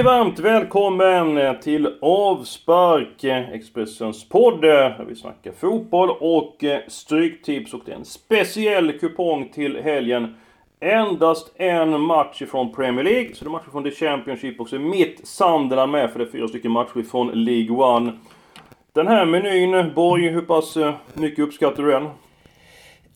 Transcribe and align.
Mycket 0.00 0.12
varmt 0.12 0.38
välkommen 0.38 1.56
till 1.62 1.88
Avspark, 2.02 3.24
eh, 3.24 3.50
Expressens 3.50 4.28
podd 4.28 4.64
eh, 4.64 4.70
där 4.70 5.04
vi 5.08 5.14
snackar 5.14 5.52
fotboll 5.52 6.10
och 6.10 6.64
eh, 6.64 6.80
stryktips 6.88 7.74
och 7.74 7.80
det 7.86 7.92
är 7.92 7.96
en 7.96 8.04
speciell 8.04 8.98
kupong 8.98 9.48
till 9.54 9.76
helgen. 9.84 10.34
Endast 10.80 11.52
en 11.56 12.00
match 12.00 12.42
ifrån 12.42 12.72
Premier 12.72 13.04
League, 13.04 13.34
så 13.34 13.44
det 13.44 13.48
är 13.48 13.50
matcher 13.50 13.70
från 13.72 13.84
The 13.84 13.90
Championship 13.90 14.60
och 14.60 14.68
så 14.68 14.76
är 14.76 14.80
mitt 14.80 15.20
Sunderland 15.28 15.92
med 15.92 16.10
för 16.10 16.18
det 16.18 16.24
är 16.24 16.32
fyra 16.32 16.48
stycken 16.48 16.70
matcher 16.70 17.10
från 17.10 17.44
League 17.44 17.76
One. 17.76 18.12
Den 18.92 19.08
här 19.08 19.24
menyn, 19.24 19.94
Borg, 19.94 20.28
hur 20.28 20.42
pass 20.42 20.76
mycket 21.14 21.44
uppskattar 21.44 21.82
du 21.82 21.90
den? 21.90 22.08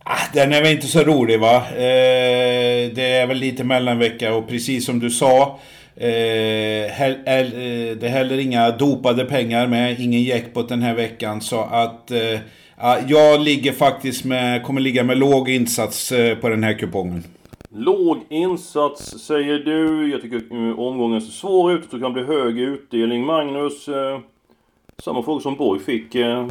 Ah, 0.05 0.19
den 0.35 0.53
är 0.53 0.63
väl 0.63 0.73
inte 0.73 0.87
så 0.87 1.01
rolig 1.01 1.41
va. 1.41 1.63
Det 1.75 3.19
är 3.21 3.27
väl 3.27 3.37
lite 3.37 3.65
mellanvecka 3.65 4.35
och 4.35 4.49
precis 4.49 4.87
som 4.87 4.99
du 4.99 5.11
sa. 5.11 5.59
Eh, 5.97 6.91
hell, 6.91 7.15
hell, 7.27 7.47
eh, 7.47 7.97
det 7.97 8.07
är 8.07 8.09
heller 8.09 8.39
inga 8.39 8.71
dopade 8.71 9.25
pengar 9.25 9.67
med, 9.67 10.01
ingen 10.01 10.23
jackpot 10.23 10.69
den 10.69 10.83
här 10.83 10.95
veckan. 10.95 11.41
Så 11.41 11.61
att 11.61 12.11
eh, 12.11 12.41
jag 13.07 13.41
ligger 13.41 13.73
faktiskt 13.73 14.25
med, 14.25 14.63
kommer 14.63 14.81
ligga 14.81 15.05
med 15.05 15.19
låg 15.19 15.49
insats 15.49 16.13
eh, 16.13 16.39
på 16.39 16.49
den 16.49 16.65
här 16.65 16.75
kupongen. 16.79 17.25
Låg 17.77 18.19
insats 18.29 19.19
säger 19.19 19.59
du. 19.59 20.11
Jag 20.11 20.23
tycker 20.23 20.37
eh, 20.37 20.79
omgången 20.79 21.21
ser 21.21 21.33
svår 21.33 21.73
ut. 21.73 21.91
Det 21.91 22.01
kan 22.01 22.13
bli 22.13 22.23
hög 22.25 22.59
utdelning. 22.59 23.27
Magnus, 23.27 23.89
samma 24.99 25.23
fråga 25.23 25.41
som 25.41 25.57
Borg 25.57 25.81
fick. 25.81 26.15
Eh, 26.15 26.47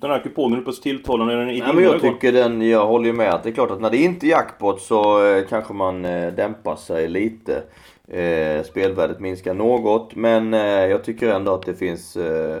den 0.00 0.10
här 0.10 0.18
kupongen, 0.18 0.58
hur 0.58 0.64
pass 0.64 0.80
tilltalande 0.80 1.34
är 1.34 1.38
den 1.38 1.50
i 1.50 1.58
ja, 1.58 1.72
men 1.72 1.84
Jag 1.84 2.00
tycker 2.00 2.32
den, 2.32 2.68
jag 2.68 2.86
håller 2.86 3.06
ju 3.06 3.12
med 3.12 3.34
att 3.34 3.42
det 3.42 3.48
är 3.48 3.52
klart 3.52 3.70
att 3.70 3.80
när 3.80 3.90
det 3.90 3.96
inte 3.96 4.26
är 4.26 4.28
jackpot 4.28 4.80
så 4.80 5.26
eh, 5.26 5.44
kanske 5.48 5.74
man 5.74 6.04
eh, 6.04 6.32
dämpar 6.32 6.76
sig 6.76 7.08
lite. 7.08 7.62
Eh, 8.10 8.62
spelvärdet 8.62 9.20
minskar 9.20 9.54
något 9.54 10.14
men 10.14 10.54
eh, 10.54 10.60
jag 10.60 11.04
tycker 11.04 11.28
ändå 11.28 11.54
att 11.54 11.66
det 11.66 11.74
finns 11.74 12.16
eh, 12.16 12.60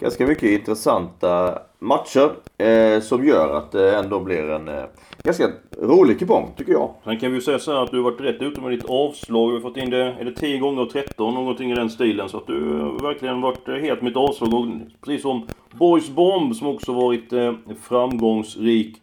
ganska 0.00 0.26
mycket 0.26 0.50
intressanta 0.50 1.58
matcher 1.78 2.30
eh, 2.58 3.00
som 3.00 3.26
gör 3.26 3.56
att 3.56 3.72
det 3.72 3.96
ändå 3.96 4.20
blir 4.20 4.50
en 4.50 4.68
eh, 4.68 4.84
ganska 5.22 5.48
rolig 5.82 6.18
kupong 6.18 6.50
tycker 6.56 6.72
jag. 6.72 6.90
Sen 7.04 7.18
kan 7.18 7.30
vi 7.30 7.36
ju 7.36 7.42
säga 7.42 7.58
så 7.58 7.72
här 7.72 7.84
att 7.84 7.90
du 7.90 7.96
har 7.96 8.10
varit 8.10 8.20
rätt 8.20 8.42
ute 8.42 8.60
med 8.60 8.70
ditt 8.70 8.84
avslag. 8.84 9.50
Du 9.50 9.54
har 9.54 9.60
fått 9.60 9.76
in 9.76 9.90
det, 9.90 10.16
är 10.20 10.24
det 10.24 10.34
10 10.34 10.58
gånger 10.58 10.84
13 10.84 11.34
någonting 11.34 11.72
i 11.72 11.74
den 11.74 11.90
stilen. 11.90 12.28
Så 12.28 12.36
att 12.36 12.46
du 12.46 12.80
har 12.80 13.02
verkligen 13.02 13.40
varit 13.40 13.68
helt 13.68 14.02
med 14.02 14.10
ditt 14.10 14.16
avslag. 14.16 14.54
Och 14.54 14.66
precis 15.04 15.22
som 15.22 15.46
Boys 15.78 16.08
Bomb 16.08 16.56
som 16.56 16.66
också 16.66 16.92
varit 16.92 17.32
eh, 17.32 17.52
framgångsrik. 17.88 18.96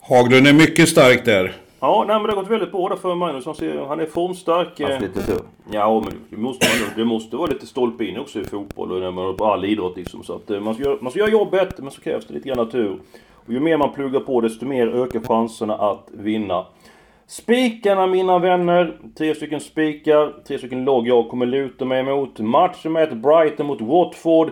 Haglund 0.00 0.46
är 0.46 0.52
mycket 0.52 0.88
stark 0.88 1.24
där. 1.24 1.63
Ja, 1.84 2.04
nej, 2.08 2.16
men 2.16 2.26
det 2.26 2.32
har 2.32 2.42
gått 2.42 2.50
väldigt 2.50 2.72
bra 2.72 2.88
där 2.88 2.96
för 2.96 3.14
Magnus. 3.14 3.46
Han, 3.46 3.54
ser, 3.54 3.84
han 3.84 4.00
är 4.00 4.06
formstark. 4.06 4.80
Haft 4.80 5.00
lite 5.00 5.22
tur. 5.22 5.40
Ja, 5.70 6.00
men 6.04 6.12
det 6.30 6.36
måste, 6.36 6.66
det 6.96 7.04
måste 7.04 7.36
vara 7.36 7.46
lite 7.46 7.66
stolpe 7.66 8.04
in 8.04 8.18
också 8.18 8.40
i 8.40 8.44
fotboll 8.44 8.92
och 8.92 9.00
när 9.00 9.10
man 9.10 9.36
på 9.36 9.44
all 9.44 9.64
idrott 9.64 9.96
liksom. 9.96 10.22
Så 10.22 10.34
att 10.34 10.50
eh, 10.50 10.60
man 10.60 10.74
ska, 10.74 10.84
göra, 10.84 10.98
man 11.00 11.10
ska 11.10 11.20
göra 11.20 11.30
jobbet, 11.30 11.78
men 11.78 11.90
så 11.90 12.00
krävs 12.00 12.26
det 12.26 12.34
lite 12.34 12.48
grann 12.48 12.70
tur. 12.70 12.98
Och 13.46 13.52
ju 13.52 13.60
mer 13.60 13.76
man 13.76 13.92
pluggar 13.92 14.20
på 14.20 14.40
desto 14.40 14.66
mer 14.66 14.86
ökar 14.86 15.20
chanserna 15.20 15.74
att 15.74 16.08
vinna. 16.12 16.66
Spikarna 17.26 18.06
mina 18.06 18.38
vänner. 18.38 18.96
Tre 19.18 19.34
stycken 19.34 19.60
spikar, 19.60 20.32
tre 20.46 20.58
stycken 20.58 20.84
lag 20.84 21.08
jag 21.08 21.28
kommer 21.28 21.46
luta 21.46 21.84
mig 21.84 22.00
emot. 22.00 22.38
Matchen 22.38 22.92
med 22.92 23.02
ett 23.02 23.16
Brighton 23.16 23.66
mot 23.66 23.80
Watford. 23.80 24.50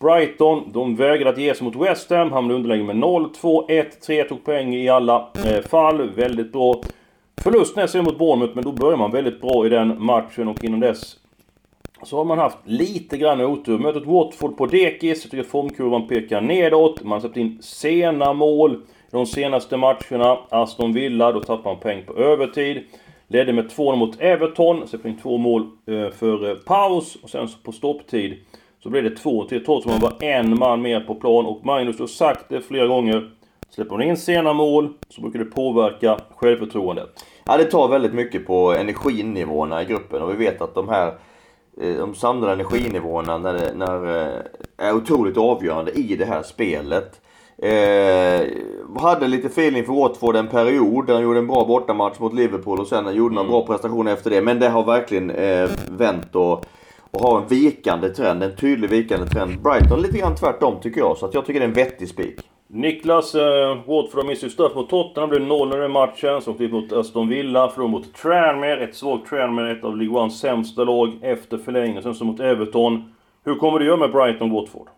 Brighton, 0.00 0.72
de 0.72 0.96
vägrade 0.96 1.30
att 1.30 1.38
ge 1.38 1.54
sig 1.54 1.64
mot 1.64 1.76
West 1.76 2.10
Ham. 2.10 2.32
Hamnade 2.32 2.54
underläge 2.54 2.82
med 2.84 2.96
0-2, 2.96 3.66
1-3. 3.68 4.28
Tog 4.28 4.44
poäng 4.44 4.74
i 4.74 4.88
alla 4.88 5.28
eh, 5.46 5.62
fall. 5.62 6.10
Väldigt 6.10 6.52
bra. 6.52 6.82
Förlust 7.42 7.76
nästan 7.76 8.04
mot 8.04 8.18
Bournemouth, 8.18 8.54
men 8.54 8.64
då 8.64 8.72
börjar 8.72 8.96
man 8.96 9.10
väldigt 9.10 9.40
bra 9.40 9.66
i 9.66 9.68
den 9.68 10.04
matchen 10.04 10.48
och 10.48 10.64
innan 10.64 10.80
dess 10.80 11.16
så 12.02 12.16
har 12.16 12.24
man 12.24 12.38
haft 12.38 12.58
lite 12.64 13.18
grann 13.18 13.40
otur. 13.40 13.78
Mötet 13.78 14.06
Watford 14.06 14.56
på 14.56 14.66
dekis. 14.66 15.24
Jag 15.24 15.30
tycker 15.30 15.44
formkurvan 15.44 16.08
pekar 16.08 16.40
nedåt. 16.40 17.02
Man 17.02 17.12
har 17.12 17.20
släppt 17.20 17.36
in 17.36 17.58
sena 17.62 18.32
mål 18.32 18.72
i 18.74 19.10
de 19.10 19.26
senaste 19.26 19.76
matcherna. 19.76 20.38
Aston 20.48 20.92
Villa, 20.92 21.32
då 21.32 21.40
tappar 21.40 21.70
man 21.70 21.80
poäng 21.80 22.02
på 22.06 22.16
övertid. 22.16 22.82
Ledde 23.28 23.52
med 23.52 23.70
2 23.70 23.96
mot 23.96 24.20
Everton. 24.20 24.88
Släppte 24.88 25.08
in 25.08 25.16
två 25.16 25.38
mål 25.38 25.62
eh, 25.62 26.10
för 26.10 26.54
paus. 26.54 27.16
Och 27.22 27.30
sen 27.30 27.48
så 27.48 27.58
på 27.62 27.72
stopptid 27.72 28.36
så 28.82 28.88
blev 28.88 29.04
det 29.04 29.10
2-3 29.10 29.64
trots 29.64 29.86
att 29.86 29.92
man 29.92 30.00
var 30.00 30.24
en 30.24 30.58
man 30.58 30.82
mer 30.82 31.00
på 31.00 31.14
plan. 31.14 31.46
Och 31.46 31.66
Magnus, 31.66 31.98
har 31.98 32.06
sagt 32.06 32.44
det 32.48 32.60
flera 32.60 32.86
gånger. 32.86 33.30
Släpper 33.70 33.90
man 33.90 34.02
in 34.02 34.16
sena 34.16 34.52
mål 34.52 34.92
så 35.08 35.20
brukar 35.20 35.38
det 35.38 35.44
påverka 35.44 36.18
självförtroendet. 36.36 37.24
Ja, 37.44 37.56
det 37.56 37.64
tar 37.64 37.88
väldigt 37.88 38.14
mycket 38.14 38.46
på 38.46 38.72
energinivåerna 38.72 39.82
i 39.82 39.84
gruppen 39.84 40.22
och 40.22 40.32
vi 40.32 40.36
vet 40.36 40.62
att 40.62 40.74
de 40.74 40.88
här 40.88 41.14
Eh, 41.80 41.96
de 41.96 42.14
samlade 42.14 42.52
energinivåerna 42.52 43.38
när, 43.38 43.74
när, 43.74 44.22
eh, 44.22 44.86
är 44.88 44.94
otroligt 44.94 45.36
avgörande 45.36 45.92
i 45.92 46.16
det 46.16 46.24
här 46.24 46.42
spelet. 46.42 47.20
Eh, 47.58 48.46
hade 49.02 49.28
lite 49.28 49.46
feeling 49.46 49.84
för 49.84 49.92
Watford 49.92 50.36
en 50.36 50.48
period. 50.48 51.06
där 51.06 51.14
Han 51.14 51.22
gjorde 51.22 51.38
en 51.38 51.46
bra 51.46 51.64
bortamatch 51.64 52.18
mot 52.18 52.34
Liverpool 52.34 52.80
och 52.80 52.86
sen 52.86 53.14
gjorde 53.14 53.34
några 53.34 53.46
mm. 53.46 53.52
bra 53.52 53.66
prestationer 53.66 54.12
efter 54.12 54.30
det. 54.30 54.42
Men 54.42 54.58
det 54.58 54.68
har 54.68 54.84
verkligen 54.84 55.30
eh, 55.30 55.70
vänt 55.88 56.36
och, 56.36 56.64
och 57.10 57.20
har 57.20 57.42
en 57.42 57.48
vikande 57.48 58.08
trend. 58.08 58.42
En 58.42 58.56
tydlig 58.56 58.90
vikande 58.90 59.26
trend. 59.26 59.62
Brighton 59.62 60.02
lite 60.02 60.18
grann 60.18 60.36
tvärtom 60.36 60.80
tycker 60.82 61.00
jag. 61.00 61.16
Så 61.16 61.26
att 61.26 61.34
jag 61.34 61.46
tycker 61.46 61.60
det 61.60 61.64
är 61.64 61.68
en 61.68 61.74
vettig 61.74 62.08
spik. 62.08 62.40
Niklas, 62.72 63.34
eh, 63.34 63.76
Watford 63.76 64.22
har 64.22 64.24
missat 64.24 64.50
straff 64.50 64.74
mot 64.74 64.90
Tottenham. 64.90 65.30
Blev 65.30 65.42
0 65.42 65.84
i 65.84 65.88
matchen. 65.88 66.42
Så 66.42 66.50
åkte 66.50 66.68
mot 66.68 66.92
Aston 66.92 67.28
Villa. 67.28 67.68
Förlorade 67.68 67.92
mot 67.92 68.14
Tranmere. 68.14 68.84
Ett 68.84 68.94
svagt 68.94 69.28
Tranmere. 69.28 69.72
Ett 69.72 69.84
av 69.84 69.96
League 69.96 70.18
Ones 70.20 70.40
sämsta 70.40 70.84
lag 70.84 71.18
efter 71.22 71.58
förlängning. 71.58 72.02
Sen 72.02 72.14
så 72.14 72.24
mot 72.24 72.40
Everton. 72.40 73.12
Hur 73.44 73.54
kommer 73.54 73.78
du 73.78 73.84
göra 73.86 73.96
med 73.96 74.12
Brighton 74.12 74.50
Watford? 74.50 74.88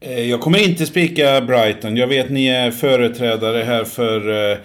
Eh, 0.00 0.30
jag 0.30 0.40
kommer 0.40 0.68
inte 0.68 0.86
spika 0.86 1.40
Brighton. 1.40 1.96
Jag 1.96 2.06
vet 2.06 2.30
ni 2.30 2.48
är 2.48 2.70
företrädare 2.70 3.62
här 3.62 3.84
för 3.84 4.50
eh, 4.52 4.58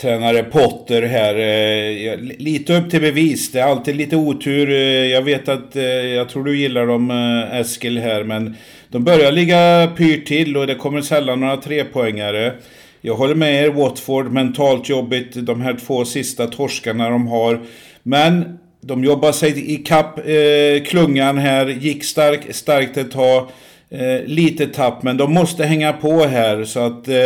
tränare 0.00 0.42
Potter 0.42 1.02
här. 1.02 1.34
Eh, 1.34 2.18
lite 2.38 2.76
upp 2.76 2.90
till 2.90 3.00
bevis. 3.00 3.52
Det 3.52 3.60
är 3.60 3.64
alltid 3.64 3.96
lite 3.96 4.16
otur. 4.16 4.70
Eh, 4.70 4.76
jag 5.06 5.22
vet 5.22 5.48
att, 5.48 5.76
eh, 5.76 5.84
jag 5.84 6.28
tror 6.28 6.44
du 6.44 6.58
gillar 6.58 6.86
dem 6.86 7.10
Eskil 7.52 7.98
här, 7.98 8.24
men 8.24 8.56
de 8.88 9.04
börjar 9.04 9.32
ligga 9.32 9.92
pyrt 9.96 10.26
till 10.26 10.56
och 10.56 10.66
det 10.66 10.74
kommer 10.74 11.00
sällan 11.00 11.40
några 11.40 11.56
trepoängare. 11.56 12.52
Jag 13.00 13.14
håller 13.14 13.34
med 13.34 13.64
er, 13.64 13.70
Watford, 13.70 14.32
mentalt 14.32 14.88
jobbigt. 14.88 15.32
De 15.34 15.60
här 15.60 15.76
två 15.86 16.04
sista 16.04 16.46
torskarna 16.46 17.10
de 17.10 17.26
har. 17.26 17.60
Men 18.02 18.58
de 18.80 19.04
jobbar 19.04 19.32
sig 19.32 19.74
ikapp 19.74 20.18
eh, 20.18 20.84
klungan 20.84 21.38
här, 21.38 21.66
gick 21.66 22.04
stark, 22.04 22.54
starkt 22.54 22.96
ett 22.96 23.10
tag. 23.10 23.48
Eh, 23.94 24.24
lite 24.26 24.66
tapp, 24.66 25.02
men 25.02 25.16
de 25.16 25.34
måste 25.34 25.64
hänga 25.64 25.92
på 25.92 26.24
här. 26.24 26.64
Så 26.64 26.80
att 26.80 27.08
eh, 27.08 27.16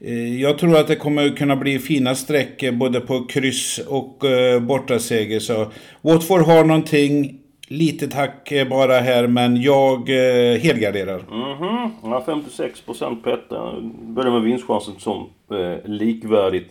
eh, 0.00 0.40
jag 0.40 0.58
tror 0.58 0.76
att 0.76 0.88
det 0.88 0.96
kommer 0.96 1.36
kunna 1.36 1.56
bli 1.56 1.78
fina 1.78 2.14
sträckor 2.14 2.72
både 2.72 3.00
på 3.00 3.26
kryss 3.26 3.78
och 3.78 4.24
eh, 4.24 4.60
bortaseger. 4.60 5.40
Så 5.40 5.66
Watford 6.02 6.40
har 6.42 6.64
någonting. 6.64 7.36
lite 7.68 8.16
hack 8.16 8.52
eh, 8.52 8.68
bara 8.68 8.98
här, 8.98 9.26
men 9.26 9.62
jag 9.62 9.98
eh, 10.08 10.60
helgarderar. 10.60 11.18
Mm 11.18 11.56
-hmm. 11.58 11.90
ja, 12.02 12.24
56% 12.26 13.22
på 13.22 13.30
ettan. 13.30 13.96
Börjar 14.02 14.30
med 14.30 14.42
vinstchansen 14.42 14.94
som 14.98 15.28
eh, 15.50 15.90
likvärdigt. 15.90 16.70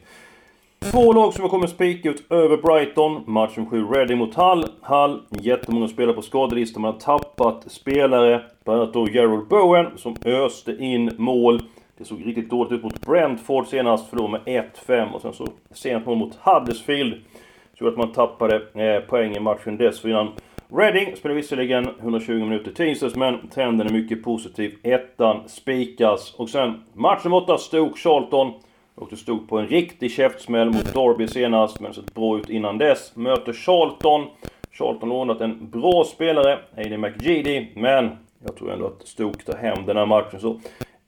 Två 0.81 1.13
lag 1.13 1.33
som 1.33 1.41
jag 1.43 1.51
kommer 1.51 1.67
spika 1.67 2.09
ut 2.09 2.31
över 2.31 2.57
Brighton. 2.57 3.23
Matchen 3.25 3.65
7 3.69 3.85
Reading 3.85 4.17
mot 4.17 4.35
Hull. 4.35 4.65
Hull, 4.81 5.21
jättemånga 5.29 5.87
spelare 5.87 6.15
på 6.15 6.21
skadelistan. 6.21 6.81
Man 6.81 6.93
har 6.93 6.99
tappat 6.99 7.71
spelare. 7.71 8.41
Bland 8.63 8.81
annat 8.81 8.93
då 8.93 9.07
Gerald 9.07 9.47
Bowen 9.47 9.85
som 9.97 10.15
öste 10.25 10.71
in 10.71 11.11
mål. 11.17 11.61
Det 11.97 12.05
såg 12.05 12.27
riktigt 12.27 12.49
dåligt 12.49 12.71
ut 12.71 12.83
mot 12.83 13.01
Brentford 13.05 13.67
senast. 13.67 14.09
Förlorade 14.09 14.41
med 14.45 14.65
1-5 14.87 15.11
och 15.11 15.21
sen 15.21 15.33
så 15.33 15.47
sent 15.71 16.05
mål 16.05 16.17
mot 16.17 16.35
Huddersfield. 16.35 17.13
Så 17.79 17.87
att 17.87 17.97
man 17.97 18.11
tappade 18.11 18.55
eh, 18.55 19.01
poäng 19.09 19.35
i 19.35 19.39
matchen 19.39 19.77
dessförinnan. 19.77 20.31
Reading 20.73 21.15
spelar 21.15 21.35
visserligen 21.35 21.89
120 21.99 22.33
minuter 22.33 22.71
tisdags 22.71 23.15
men 23.15 23.47
trenden 23.47 23.87
är 23.87 23.91
mycket 23.91 24.23
positiv. 24.23 24.75
Ettan 24.83 25.49
spikas. 25.49 26.33
Och 26.33 26.49
sen 26.49 26.83
matchen 26.93 27.33
8 27.33 27.57
Stoke 27.57 27.99
Charlton. 27.99 28.53
Och 28.99 29.07
det 29.09 29.17
stod 29.17 29.49
på 29.49 29.57
en 29.57 29.67
riktig 29.67 30.11
käftsmäll 30.11 30.69
mot 30.69 30.93
Derby 30.93 31.27
senast, 31.27 31.79
men 31.79 31.93
sett 31.93 32.13
bra 32.13 32.37
ut 32.37 32.49
innan 32.49 32.77
dess. 32.77 33.15
Möter 33.15 33.53
Charlton. 33.53 34.27
Charlton 34.71 35.09
har 35.09 35.17
ordnat 35.17 35.41
en 35.41 35.69
bra 35.69 36.03
spelare, 36.03 36.59
Aiden 36.77 37.01
McGeady, 37.01 37.67
men 37.75 38.09
jag 38.45 38.55
tror 38.57 38.73
ändå 38.73 38.87
att 38.87 39.07
Stoke 39.07 39.43
tar 39.43 39.57
hem 39.57 39.85
den 39.85 39.97
här 39.97 40.05
matchen. 40.05 40.39
Så 40.39 40.59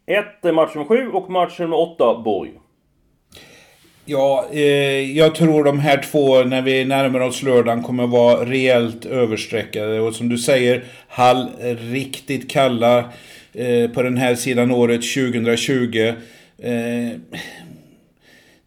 1 0.06 0.46
eh, 0.46 0.52
match 0.52 0.76
nummer 0.76 0.88
7 0.88 1.08
och 1.12 1.30
match 1.30 1.60
nummer 1.60 1.80
8, 1.80 2.22
Borg. 2.26 2.52
Ja, 4.06 4.46
eh, 4.52 5.18
jag 5.18 5.36
tror 5.36 5.64
de 5.64 5.80
här 5.80 6.04
två, 6.12 6.44
när 6.44 6.62
vi 6.62 6.86
närmar 6.86 7.20
oss 7.20 7.44
lördagen, 7.44 7.84
kommer 7.84 8.08
vara 8.08 8.46
rejält 8.46 9.06
överstreckade. 9.06 10.00
Och 10.00 10.16
som 10.16 10.30
du 10.30 10.38
säger, 10.38 10.84
Hall 11.08 11.50
riktigt 11.92 12.52
kalla 12.52 13.00
eh, 13.54 13.92
på 13.94 14.02
den 14.02 14.18
här 14.18 14.36
sidan 14.36 14.72
året 14.72 15.02
2020. 15.02 16.14
Eh, 16.64 17.12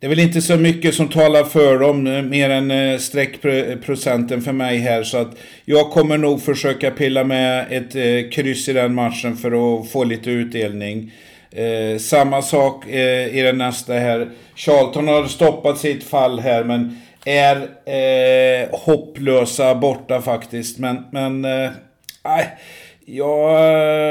det 0.00 0.06
är 0.06 0.08
väl 0.08 0.18
inte 0.18 0.42
så 0.42 0.56
mycket 0.56 0.94
som 0.94 1.08
talar 1.08 1.44
för 1.44 1.78
dem, 1.78 2.06
eh, 2.06 2.22
mer 2.22 2.50
än 2.50 2.70
eh, 2.70 2.98
streckprocenten 2.98 4.42
för 4.42 4.52
mig 4.52 4.78
här. 4.78 5.02
Så 5.02 5.16
att 5.18 5.36
jag 5.64 5.90
kommer 5.90 6.18
nog 6.18 6.42
försöka 6.42 6.90
pilla 6.90 7.24
med 7.24 7.66
ett 7.70 7.94
eh, 7.94 8.30
kryss 8.30 8.68
i 8.68 8.72
den 8.72 8.94
matchen 8.94 9.36
för 9.36 9.80
att 9.80 9.90
få 9.90 10.04
lite 10.04 10.30
utdelning. 10.30 11.12
Eh, 11.50 11.98
samma 11.98 12.42
sak 12.42 12.88
eh, 12.88 13.36
i 13.36 13.42
den 13.42 13.58
nästa 13.58 13.92
här. 13.92 14.30
Charlton 14.54 15.08
har 15.08 15.26
stoppat 15.26 15.78
sitt 15.78 16.04
fall 16.04 16.40
här 16.40 16.64
men 16.64 17.00
är 17.24 17.56
eh, 17.86 18.68
hopplösa 18.78 19.74
borta 19.74 20.20
faktiskt. 20.20 20.78
Men, 20.78 21.04
men 21.10 21.44
eh, 21.44 21.70
Ja, 23.06 23.60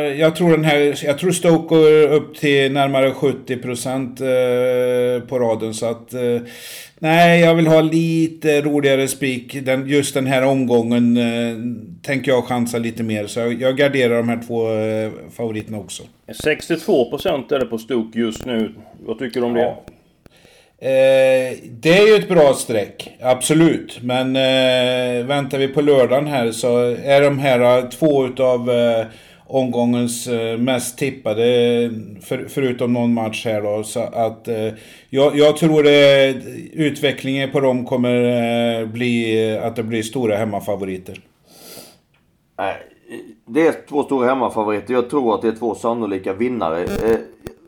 jag 0.07 0.35
tror 0.35 0.51
den 0.51 0.63
här, 0.63 1.05
jag 1.05 1.17
tror 1.17 1.31
Stoke 1.31 1.67
går 1.67 2.13
upp 2.13 2.35
till 2.35 2.71
närmare 2.71 3.11
70 3.11 3.57
procent 3.57 4.21
eh, 4.21 5.27
på 5.27 5.39
raden. 5.39 5.73
Så 5.73 5.85
att, 5.85 6.13
eh, 6.13 6.41
nej, 6.99 7.41
jag 7.41 7.55
vill 7.55 7.67
ha 7.67 7.81
lite 7.81 8.61
roligare 8.61 9.07
spik. 9.07 9.65
Den, 9.65 9.87
just 9.87 10.13
den 10.13 10.27
här 10.27 10.45
omgången 10.45 11.17
eh, 11.17 11.57
tänker 12.01 12.31
jag 12.31 12.43
chansa 12.43 12.77
lite 12.77 13.03
mer. 13.03 13.27
Så 13.27 13.39
jag, 13.39 13.61
jag 13.61 13.77
garderar 13.77 14.17
de 14.17 14.29
här 14.29 14.41
två 14.47 14.65
favoriterna 15.31 15.77
också. 15.77 16.03
62 16.43 17.09
procent 17.09 17.51
är 17.51 17.59
det 17.59 17.65
på 17.65 17.77
Stoke 17.77 18.19
just 18.19 18.45
nu. 18.45 18.73
Vad 19.05 19.19
tycker 19.19 19.39
du 19.39 19.45
om 19.45 19.53
det? 19.53 19.75
Eh, 20.83 21.57
det 21.69 21.97
är 21.97 22.07
ju 22.07 22.15
ett 22.15 22.29
bra 22.29 22.53
streck, 22.53 23.17
absolut. 23.21 23.99
Men 24.01 24.35
eh, 24.35 25.25
väntar 25.25 25.57
vi 25.57 25.67
på 25.67 25.81
lördagen 25.81 26.27
här 26.27 26.51
så 26.51 26.77
är 27.03 27.21
de 27.21 27.39
här 27.39 27.77
eh, 27.77 27.89
två 27.89 28.25
utav 28.25 28.69
eh, 28.69 29.05
omgångens 29.47 30.27
eh, 30.27 30.57
mest 30.57 30.97
tippade, 30.97 31.43
för, 32.21 32.45
förutom 32.49 32.93
någon 32.93 33.13
match 33.13 33.45
här 33.45 33.61
då. 33.61 33.83
Så 33.83 33.99
att 33.99 34.47
eh, 34.47 34.73
jag, 35.09 35.37
jag, 35.37 35.57
tror 35.57 35.83
det, 35.83 36.35
utvecklingen 36.73 37.51
på 37.51 37.59
dem 37.59 37.85
kommer 37.85 38.81
eh, 38.81 38.87
bli 38.87 39.47
eh, 39.53 39.65
att 39.65 39.75
det 39.75 39.83
blir 39.83 40.03
stora 40.03 40.35
hemmafavoriter. 40.35 41.21
Nej, 42.57 42.75
det 43.45 43.67
är 43.67 43.75
två 43.89 44.03
stora 44.03 44.27
hemmafavoriter. 44.27 44.93
Jag 44.93 45.09
tror 45.09 45.35
att 45.35 45.41
det 45.41 45.47
är 45.47 45.55
två 45.55 45.75
sannolika 45.75 46.33
vinnare. 46.33 46.87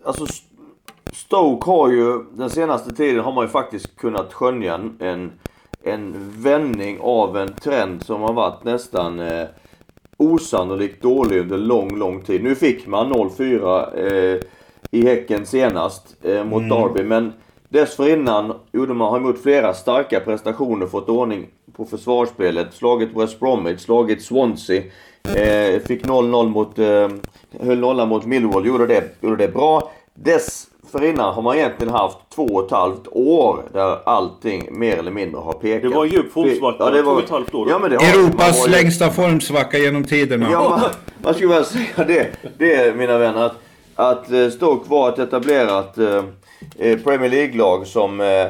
alltså 0.05 0.25
Stoke 1.25 1.71
har 1.71 1.89
ju, 1.89 2.23
den 2.33 2.49
senaste 2.49 2.91
tiden 2.95 3.23
har 3.23 3.31
man 3.31 3.43
ju 3.43 3.49
faktiskt 3.49 3.95
kunnat 3.95 4.33
skönja 4.33 4.79
en, 4.99 5.31
en 5.83 6.31
vändning 6.37 6.99
av 7.01 7.37
en 7.37 7.53
trend 7.53 8.05
som 8.05 8.21
har 8.21 8.33
varit 8.33 8.63
nästan 8.63 9.19
eh, 9.19 9.47
osannolikt 10.17 11.01
dålig 11.01 11.39
under 11.39 11.57
lång, 11.57 11.97
lång 11.97 12.21
tid. 12.21 12.43
Nu 12.43 12.55
fick 12.55 12.87
man 12.87 13.13
0-4 13.13 13.97
eh, 13.97 14.39
i 14.91 15.05
Häcken 15.05 15.45
senast 15.45 16.15
eh, 16.23 16.43
mot 16.43 16.61
mm. 16.61 16.69
Derby, 16.69 17.03
men 17.03 17.33
dessförinnan 17.69 18.53
gjorde 18.71 18.93
man, 18.93 19.11
har 19.11 19.19
man 19.19 19.29
gjort 19.31 19.43
flera 19.43 19.73
starka 19.73 20.19
prestationer, 20.19 20.87
fått 20.87 21.09
ordning 21.09 21.47
på 21.73 21.85
försvarsspelet, 21.85 22.73
slagit 22.73 23.09
West 23.15 23.39
Bromwich, 23.39 23.79
slagit 23.79 24.23
Swansea, 24.23 24.83
eh, 25.35 25.81
fick 25.81 26.05
0-0 26.05 26.49
mot, 26.49 26.79
eh, 26.79 27.09
höll 27.59 27.79
nollan 27.79 28.09
mot 28.09 28.25
Millwall, 28.25 28.65
gjorde 28.65 28.87
det, 28.87 29.03
gjorde 29.21 29.35
det 29.35 29.53
bra. 29.53 29.91
Dess 30.13 30.67
för 30.97 31.05
innan 31.05 31.33
har 31.33 31.41
man 31.41 31.55
egentligen 31.55 31.93
haft 31.93 32.17
två 32.35 32.45
och 32.45 32.65
ett 32.65 32.71
halvt 32.71 33.07
år 33.11 33.63
där 33.73 33.99
allting 34.05 34.79
mer 34.79 34.97
eller 34.97 35.11
mindre 35.11 35.39
har 35.39 35.53
pekat. 35.53 35.81
Det 35.81 35.95
var 35.95 36.05
en 36.05 36.11
djup 36.11 36.33
formsvacka. 36.33 36.77
Ja, 36.79 36.89
det 36.89 37.01
var 37.01 37.13
två 37.13 37.17
och 37.17 37.23
ett 37.23 37.29
halvt 37.29 37.53
år. 37.53 37.69
Ja, 37.69 37.79
men 37.79 37.89
det 37.89 37.97
har, 37.97 38.13
Europas 38.13 38.67
längsta 38.67 39.09
formsvacka 39.09 39.77
genom 39.77 40.03
tiderna. 40.03 40.47
Ja, 40.51 40.69
man, 40.69 40.89
man 41.23 41.33
skulle 41.33 41.53
väl 41.53 41.65
säga 41.65 42.03
det, 42.07 42.27
det 42.57 42.95
mina 42.95 43.17
vänner. 43.17 43.45
Att, 43.45 43.55
att 43.95 44.31
eh, 44.31 44.49
Stoke 44.49 44.89
var 44.89 45.09
ett 45.09 45.19
etablerat 45.19 45.97
eh, 45.97 46.23
eh, 46.77 46.99
Premier 46.99 47.29
League-lag 47.29 47.87
som, 47.87 48.21
eh, 48.21 48.47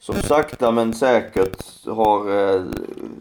som 0.00 0.14
sakta 0.14 0.70
men 0.70 0.94
säkert 0.94 1.86
har 1.86 2.50
eh, 2.54 2.62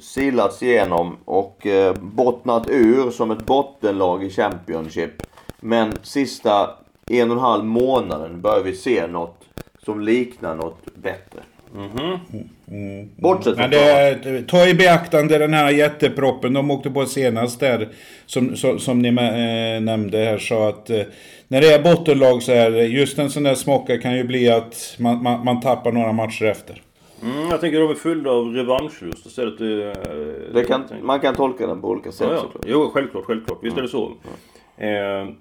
silats 0.01 0.63
igenom 0.63 1.17
och 1.25 1.67
eh, 1.67 1.93
bottnat 1.93 2.67
ur 2.69 3.11
som 3.11 3.31
ett 3.31 3.45
bottenlag 3.45 4.23
i 4.23 4.29
Championship. 4.29 5.11
Men 5.59 5.93
sista 6.03 6.69
en 7.11 7.31
och 7.31 7.37
en 7.37 7.43
halv 7.43 7.65
månaden 7.65 8.41
börjar 8.41 8.63
vi 8.63 8.75
se 8.75 9.07
något 9.07 9.43
som 9.85 10.01
liknar 10.01 10.55
något 10.55 10.95
bättre. 10.95 11.39
Mm 11.75 11.89
-hmm. 11.89 12.19
mm. 12.67 13.09
Bortsett 13.15 13.57
från 13.57 13.69
det, 13.69 14.43
Ta 14.47 14.67
i 14.67 14.73
beaktande 14.73 15.37
den 15.37 15.53
här 15.53 15.69
jätteproppen 15.69 16.53
de 16.53 16.71
åkte 16.71 16.89
på 16.89 17.05
senast 17.05 17.59
där. 17.59 17.89
Som, 18.25 18.55
som, 18.55 18.79
som 18.79 19.01
ni 19.01 19.07
äh, 19.07 19.81
nämnde 19.81 20.17
här. 20.17 20.37
Så 20.37 20.67
att 20.67 20.89
äh, 20.89 21.01
när 21.47 21.61
det 21.61 21.73
är 21.73 21.83
bottenlag 21.83 22.43
så 22.43 22.51
är 22.51 22.71
det 22.71 22.83
just 22.85 23.19
en 23.19 23.29
sån 23.29 23.43
där 23.43 23.55
smocka 23.55 23.97
kan 23.97 24.17
ju 24.17 24.23
bli 24.23 24.49
att 24.49 24.95
man, 24.99 25.23
man, 25.23 25.45
man 25.45 25.61
tappar 25.61 25.91
några 25.91 26.11
matcher 26.11 26.45
efter. 26.45 26.81
Mm, 27.23 27.49
jag 27.49 27.61
tänker 27.61 27.81
att 27.81 27.89
de 27.89 27.91
är 27.91 27.99
fyllda 27.99 28.29
av 28.29 28.53
revanschlust 28.53 29.25
istället. 29.25 29.61
Äh, 29.61 29.67
det 30.53 30.63
kan, 30.67 30.83
man 31.01 31.19
kan 31.19 31.35
tolka 31.35 31.67
den 31.67 31.81
på 31.81 31.87
olika 31.87 32.11
sätt 32.11 32.27
ja, 32.31 32.45
ja. 32.53 32.59
Jo, 32.65 32.91
självklart, 32.93 33.25
självklart. 33.25 33.57
Visst 33.61 33.77
mm. 33.77 33.79
är 33.79 33.83
det 33.83 33.91
så. 33.91 34.11
Mm. 34.77 35.35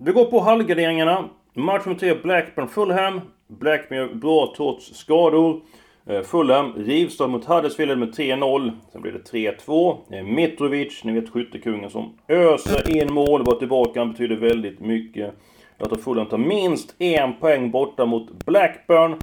Vi 0.00 0.12
går 0.12 0.24
på 0.24 0.40
halvgarderingarna. 0.40 1.28
Match 1.54 1.86
nummer 1.86 1.98
3, 1.98 2.14
Blackburn-Fulham. 2.14 3.20
Blackburn 3.46 4.20
bra 4.20 4.54
trots 4.56 4.94
skador. 4.94 5.60
Eh, 6.06 6.22
Fulham, 6.22 6.72
Rivstad 6.76 7.26
mot 7.26 7.44
Huddersfield 7.44 7.98
med 7.98 8.14
3-0. 8.14 8.72
Sen 8.92 9.02
blir 9.02 9.12
det 9.12 9.32
3-2. 9.32 9.96
Eh, 10.10 10.24
Mitrovic, 10.24 11.04
ni 11.04 11.12
vet 11.12 11.30
skyttekungen 11.30 11.90
som 11.90 12.12
öser 12.28 12.96
in 12.96 13.12
mål. 13.12 13.44
Var 13.44 13.54
tillbaka, 13.54 14.00
han 14.00 14.12
betyder 14.12 14.36
väldigt 14.36 14.80
mycket. 14.80 15.34
Jag 15.78 15.88
tror 15.88 15.98
Fulham 15.98 16.26
tar 16.26 16.38
minst 16.38 16.94
en 16.98 17.34
poäng 17.40 17.70
borta 17.70 18.06
mot 18.06 18.44
Blackburn. 18.46 19.16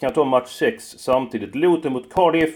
Kan 0.00 0.12
ta 0.12 0.24
match 0.24 0.48
6 0.48 0.84
samtidigt. 0.98 1.54
Luton 1.54 1.92
mot 1.92 2.12
Cardiff. 2.12 2.54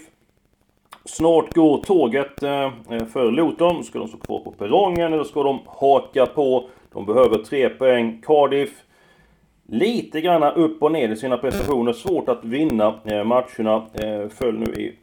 Snart 1.05 1.53
går 1.53 1.77
tåget 1.77 2.43
eh, 2.43 2.71
för 3.13 3.31
Luton. 3.31 3.83
Ska 3.83 3.99
de 3.99 4.07
stå 4.07 4.17
kvar 4.17 4.39
på 4.39 4.51
perrongen 4.51 5.13
eller 5.13 5.23
ska 5.23 5.43
de 5.43 5.59
haka 5.65 6.25
på? 6.25 6.69
De 6.99 7.05
behöver 7.05 7.37
tre 7.37 7.69
poäng. 7.69 8.21
Cardiff 8.25 8.69
lite 9.67 10.21
grann 10.21 10.43
upp 10.43 10.83
och 10.83 10.91
ner 10.91 11.09
i 11.09 11.15
sina 11.15 11.37
prestationer. 11.37 11.93
Svårt 11.93 12.29
att 12.29 12.45
vinna 12.45 12.99
eh, 13.05 13.23
matcherna. 13.23 13.85
Eh, 13.93 14.29
föll 14.29 14.59
nu 14.59 14.65
i 14.65 14.95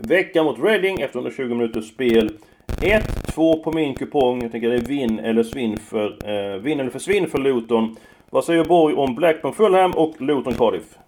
veckan 0.00 0.44
mot 0.44 0.58
Reading 0.62 1.00
efter 1.00 1.18
120 1.18 1.42
minuters 1.42 1.88
spel. 1.88 2.32
1-2 2.66 3.62
på 3.62 3.72
min 3.72 3.94
kupong. 3.94 4.42
Jag 4.42 4.52
tänker 4.52 4.68
det 4.70 4.74
är 4.74 4.80
vinn 4.80 5.18
eller 5.18 5.42
svinn 5.42 5.76
för... 5.76 6.06
Eh, 6.06 6.56
vinn 6.56 6.80
eller 6.80 6.90
försvinn 6.90 7.30
för 7.30 7.38
Luton. 7.38 7.96
Vad 8.30 8.44
säger 8.44 8.64
Borg 8.64 8.94
om 8.94 9.14
Blackburn 9.14 9.52
Fulham 9.52 9.90
och 9.90 10.20
Luton 10.20 10.54
Cardiff? 10.54 10.98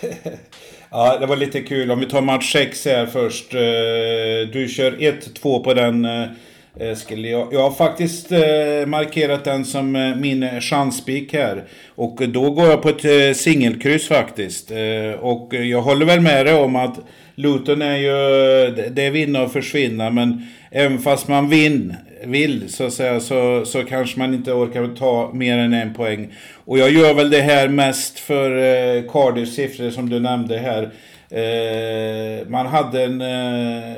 ja, 0.90 1.18
det 1.18 1.26
var 1.26 1.36
lite 1.36 1.60
kul. 1.60 1.90
Om 1.90 2.00
vi 2.00 2.06
tar 2.06 2.22
match 2.22 2.52
6 2.52 2.86
här 2.86 3.06
först. 3.06 3.54
Eh, 3.54 4.52
du 4.52 4.68
kör 4.68 4.92
1-2 4.92 5.64
på 5.64 5.74
den 5.74 6.06
Eh, 6.78 6.88
Eskil. 6.88 7.24
Jag, 7.24 7.48
jag 7.52 7.62
har 7.62 7.70
faktiskt 7.70 8.32
eh, 8.32 8.86
markerat 8.86 9.44
den 9.44 9.64
som 9.64 9.96
eh, 9.96 10.16
min 10.16 10.42
eh, 10.42 10.60
chanspik 10.60 11.32
här. 11.32 11.64
Och 11.94 12.28
då 12.28 12.50
går 12.50 12.66
jag 12.66 12.82
på 12.82 12.88
ett 12.88 13.04
eh, 13.04 13.32
singelkryss 13.34 14.08
faktiskt. 14.08 14.70
Eh, 14.70 15.20
och 15.20 15.54
jag 15.54 15.82
håller 15.82 16.06
väl 16.06 16.20
med 16.20 16.46
dig 16.46 16.54
om 16.54 16.76
att 16.76 16.98
Luton 17.34 17.82
är 17.82 17.96
ju, 17.96 18.10
det 18.90 19.02
är 19.02 19.10
vinna 19.10 19.42
och 19.42 19.52
försvinna. 19.52 20.10
Men 20.10 20.46
även 20.70 20.98
fast 20.98 21.28
man 21.28 21.48
vinn-vill 21.48 22.68
så 22.68 22.84
att 22.84 22.92
säga 22.92 23.20
så, 23.20 23.64
så 23.64 23.82
kanske 23.82 24.18
man 24.18 24.34
inte 24.34 24.52
orkar 24.52 24.96
ta 24.96 25.30
mer 25.34 25.58
än 25.58 25.72
en 25.72 25.94
poäng. 25.94 26.32
Och 26.64 26.78
jag 26.78 26.90
gör 26.90 27.14
väl 27.14 27.30
det 27.30 27.40
här 27.40 27.68
mest 27.68 28.18
för 28.18 28.50
eh, 28.50 29.02
Cardiffs 29.12 29.54
siffror 29.54 29.90
som 29.90 30.08
du 30.08 30.20
nämnde 30.20 30.58
här. 30.58 30.90
Eh, 31.30 32.48
man 32.48 32.66
hade 32.66 33.04
en 33.04 33.20
eh, 33.20 33.96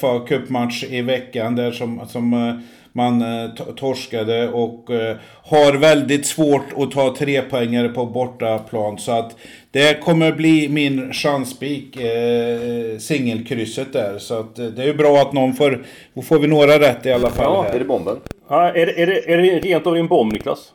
fa 0.00 0.18
Cup-match 0.28 0.84
i 0.84 1.02
veckan 1.02 1.56
där 1.56 1.72
som, 1.72 2.00
som 2.08 2.32
eh, 2.32 2.54
man 2.98 3.22
eh, 3.22 3.50
torskade 3.76 4.48
och 4.48 4.90
eh, 4.90 5.16
har 5.44 5.72
väldigt 5.72 6.26
svårt 6.26 6.64
att 6.76 6.90
ta 6.90 7.14
tre 7.18 7.42
poängare 7.42 7.88
på 7.88 8.06
bortaplan. 8.06 8.98
Så 8.98 9.12
att 9.12 9.36
det 9.70 10.00
kommer 10.00 10.32
bli 10.32 10.68
min 10.68 11.12
chanspik, 11.12 11.96
eh, 11.96 12.98
singelkrysset 12.98 13.92
där. 13.92 14.18
Så 14.18 14.40
att 14.40 14.56
det 14.56 14.84
är 14.84 14.94
bra 14.94 15.18
att 15.18 15.32
någon 15.32 15.54
får, 15.54 15.84
då 16.14 16.22
får 16.22 16.38
vi 16.38 16.46
några 16.46 16.78
rätt 16.78 17.06
i 17.06 17.12
alla 17.12 17.30
fall. 17.30 17.44
Ja, 17.44 17.62
här. 17.62 17.74
är 17.74 17.78
det 17.78 17.84
bomben? 17.84 18.16
Ja, 18.48 18.72
är, 18.72 18.86
det, 18.86 19.02
är, 19.02 19.06
det, 19.06 19.32
är 19.32 19.36
det 19.36 19.58
rent 19.58 19.86
av 19.86 19.96
en 19.96 20.08
bomb 20.08 20.32
Niklas? 20.32 20.72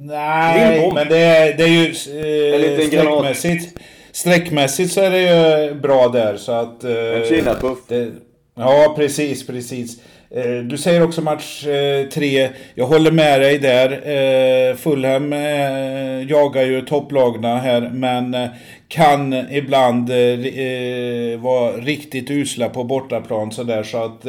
Nej, 0.00 0.92
men 0.94 1.08
det 1.08 1.18
är, 1.18 1.56
det 1.56 1.64
är 1.64 1.68
ju 1.68 1.86
eh, 1.86 2.86
sträckmässigt. 2.88 3.78
Sträckmässigt 4.12 4.92
så 4.92 5.00
är 5.00 5.10
det 5.10 5.20
ju 5.20 5.74
bra 5.74 6.08
där 6.08 6.36
så 6.36 6.52
att... 6.52 6.84
Eh, 6.84 6.90
en 6.92 7.24
Kina-puff. 7.24 7.78
Ja, 8.56 8.94
precis, 8.96 9.46
precis. 9.46 10.00
Eh, 10.30 10.56
du 10.64 10.78
säger 10.78 11.02
också 11.02 11.20
match 11.20 11.66
eh, 11.66 12.08
3. 12.08 12.48
Jag 12.74 12.86
håller 12.86 13.10
med 13.10 13.40
dig 13.40 13.58
där. 13.58 13.90
Eh, 13.90 14.76
Fulham 14.76 15.32
jagar 16.28 16.62
ju 16.62 16.80
topplagna 16.80 17.58
här, 17.58 17.90
men 17.92 18.36
kan 18.88 19.32
ibland 19.32 20.08
vara 21.42 21.76
riktigt 21.76 22.30
usla 22.30 22.68
på 22.68 22.84
bortaplan 22.84 23.52
sådär. 23.52 23.82
Så 23.82 24.04
att 24.04 24.26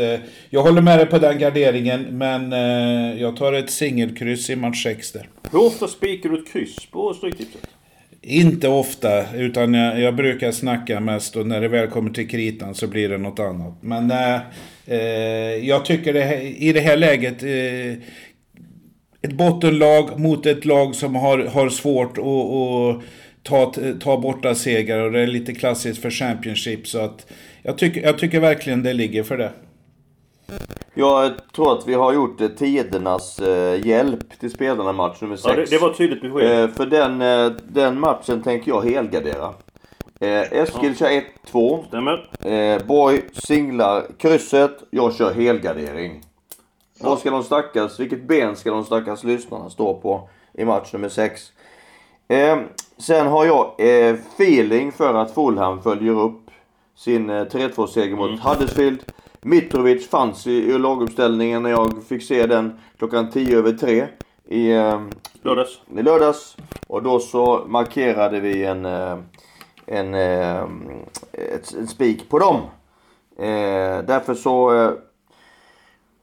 jag 0.50 0.62
håller 0.64 0.82
med 0.82 1.00
dig 1.00 1.06
på 1.06 1.18
den 1.18 1.40
garderingen, 1.40 2.02
men 2.02 2.52
jag 3.20 3.38
tar 3.38 3.54
ett 3.54 3.70
singelkryss 3.70 4.50
i 4.50 4.56
match 4.56 4.84
6 4.84 5.12
där. 5.12 5.30
Hur 5.52 5.66
ofta 5.66 5.88
spikar 5.88 6.30
du 6.30 6.40
ett 6.40 6.52
kryss 6.52 6.86
på 6.92 7.14
Stryktipset? 7.14 7.75
Inte 8.28 8.68
ofta, 8.68 9.36
utan 9.36 9.74
jag, 9.74 10.00
jag, 10.00 10.16
brukar 10.16 10.52
snacka 10.52 11.00
mest 11.00 11.36
och 11.36 11.48
när 11.48 11.62
det 11.62 11.68
väl 11.68 11.88
kommer 11.88 12.12
till 12.12 12.30
kritan 12.30 12.76
så 12.76 12.88
blir 12.88 13.10
det 13.10 13.18
något 13.18 13.40
annat. 13.40 13.74
Men 13.82 14.12
eh, 14.12 14.40
eh 14.88 15.68
jag 15.68 15.86
tycker 15.86 16.14
det 16.14 16.42
i 16.42 16.74
det 16.74 16.80
här 16.80 16.98
läget 16.98 17.44
eh, 17.44 18.04
ett 19.22 19.34
bottenlag 19.34 20.20
mot 20.20 20.46
ett 20.46 20.66
lag 20.66 20.96
som 20.96 21.16
har, 21.16 21.40
har 21.40 21.70
svårt 21.70 22.18
att, 22.18 22.26
att 22.26 23.04
ta, 23.44 23.74
ta 24.00 24.18
borta 24.18 24.56
segrar 24.56 25.00
och 25.00 25.12
det 25.12 25.20
är 25.20 25.28
lite 25.28 25.54
klassiskt 25.54 26.02
för 26.02 26.10
Championship 26.10 26.88
så 26.88 27.00
att 27.00 27.26
jag 27.64 27.78
tycker, 27.78 28.02
jag 28.02 28.18
tycker 28.18 28.40
verkligen 28.40 28.84
det 28.84 28.94
ligger 28.94 29.24
för 29.24 29.38
det. 29.38 29.52
Jag 30.98 31.32
tror 31.56 31.74
att 31.74 31.88
vi 31.88 31.94
har 31.94 32.14
gjort 32.14 32.42
eh, 32.42 32.48
tidernas 32.48 33.40
eh, 33.40 33.88
hjälp 33.88 34.40
till 34.40 34.52
spelarna 34.52 34.94
match 34.94 35.22
nummer 35.22 35.36
6. 35.36 35.48
Ja, 35.48 35.56
det, 35.56 35.66
det 35.66 35.78
var 35.78 35.94
tydligt 35.94 36.22
besked. 36.22 36.64
Eh, 36.64 36.70
för 36.70 36.86
den, 36.86 37.22
eh, 37.22 37.52
den 37.68 38.00
matchen 38.00 38.42
tänker 38.44 38.72
jag 38.72 38.82
helgardera. 38.82 39.54
Eh, 40.20 40.54
Eskil 40.54 40.98
kör 40.98 41.22
1-2. 41.52 41.88
Stämmer. 41.88 42.30
Eh, 42.40 42.86
Borg 42.86 43.22
singlar 43.34 44.04
krysset. 44.18 44.84
Jag 44.90 45.16
kör 45.16 45.34
helgardering. 45.34 46.24
Vad 47.00 47.20
ska 47.20 47.32
de 47.32 47.44
stackars, 47.44 48.00
vilket 48.00 48.28
ben 48.28 48.56
ska 48.56 48.72
de 48.72 48.86
stackars 48.86 49.24
lyssnarna 49.24 49.70
stå 49.70 49.94
på 49.94 50.30
i 50.54 50.66
match 50.66 50.94
nummer 50.94 51.10
6? 51.10 51.52
Eh, 52.28 52.58
sen 52.98 53.28
har 53.28 53.46
jag 53.46 53.74
eh, 53.78 54.16
feeling 54.36 54.92
för 54.92 55.14
att 55.14 55.34
Fulham 55.34 55.82
följer 55.82 56.20
upp 56.20 56.52
sin 56.96 57.30
eh, 57.30 57.46
3-2 57.46 57.88
seger 57.88 58.16
mot 58.16 58.30
mm. 58.30 58.40
Huddersfield. 58.40 59.00
Mitrovic 59.42 60.10
fanns 60.10 60.48
i, 60.48 60.52
i 60.52 60.78
laguppställningen 60.78 61.64
när 61.64 61.70
jag 61.70 62.04
fick 62.08 62.24
se 62.24 62.46
den 62.46 62.80
klockan 62.98 63.32
10 63.32 63.58
över 63.58 63.72
3 63.72 64.08
i 64.48 64.72
eh, 64.72 65.02
lördags. 65.42 65.82
I 65.98 66.02
lördags. 66.02 66.58
Och 66.88 67.04
då 67.04 67.20
så 67.20 67.66
markerade 67.68 68.40
vi 68.40 68.66
en, 68.66 68.86
eh, 68.86 69.18
en, 69.86 70.14
eh, 70.14 70.64
ett, 71.32 71.74
en 71.74 71.88
spik 71.88 72.30
på 72.30 72.40
dem. 72.40 72.56
Eh, 73.38 74.06
därför 74.06 74.34
så 74.34 74.76
eh, 74.76 74.92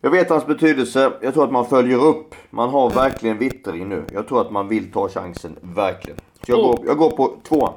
jag 0.04 0.11
vet 0.11 0.31
hans 0.31 0.47
betydelse. 0.47 1.12
Jag 1.23 1.35
tror 1.35 1.45
att 1.45 1.52
man 1.52 1.66
följer 1.66 2.04
upp. 2.04 2.35
Man 2.50 2.71
har 2.71 2.90
verkligen 2.90 3.38
vittring 3.38 3.88
nu. 3.88 4.04
Jag 4.12 4.28
tror 4.28 4.40
att 4.40 4.50
man 4.50 4.69
vill 4.69 4.92
ta 4.92 5.09
chansen, 5.09 5.57
verkligen. 5.61 6.19
Så 6.47 6.52
jag, 6.52 6.59
går, 6.59 6.78
jag 6.87 6.97
går 6.97 7.11
på 7.11 7.37
tvåan. 7.49 7.73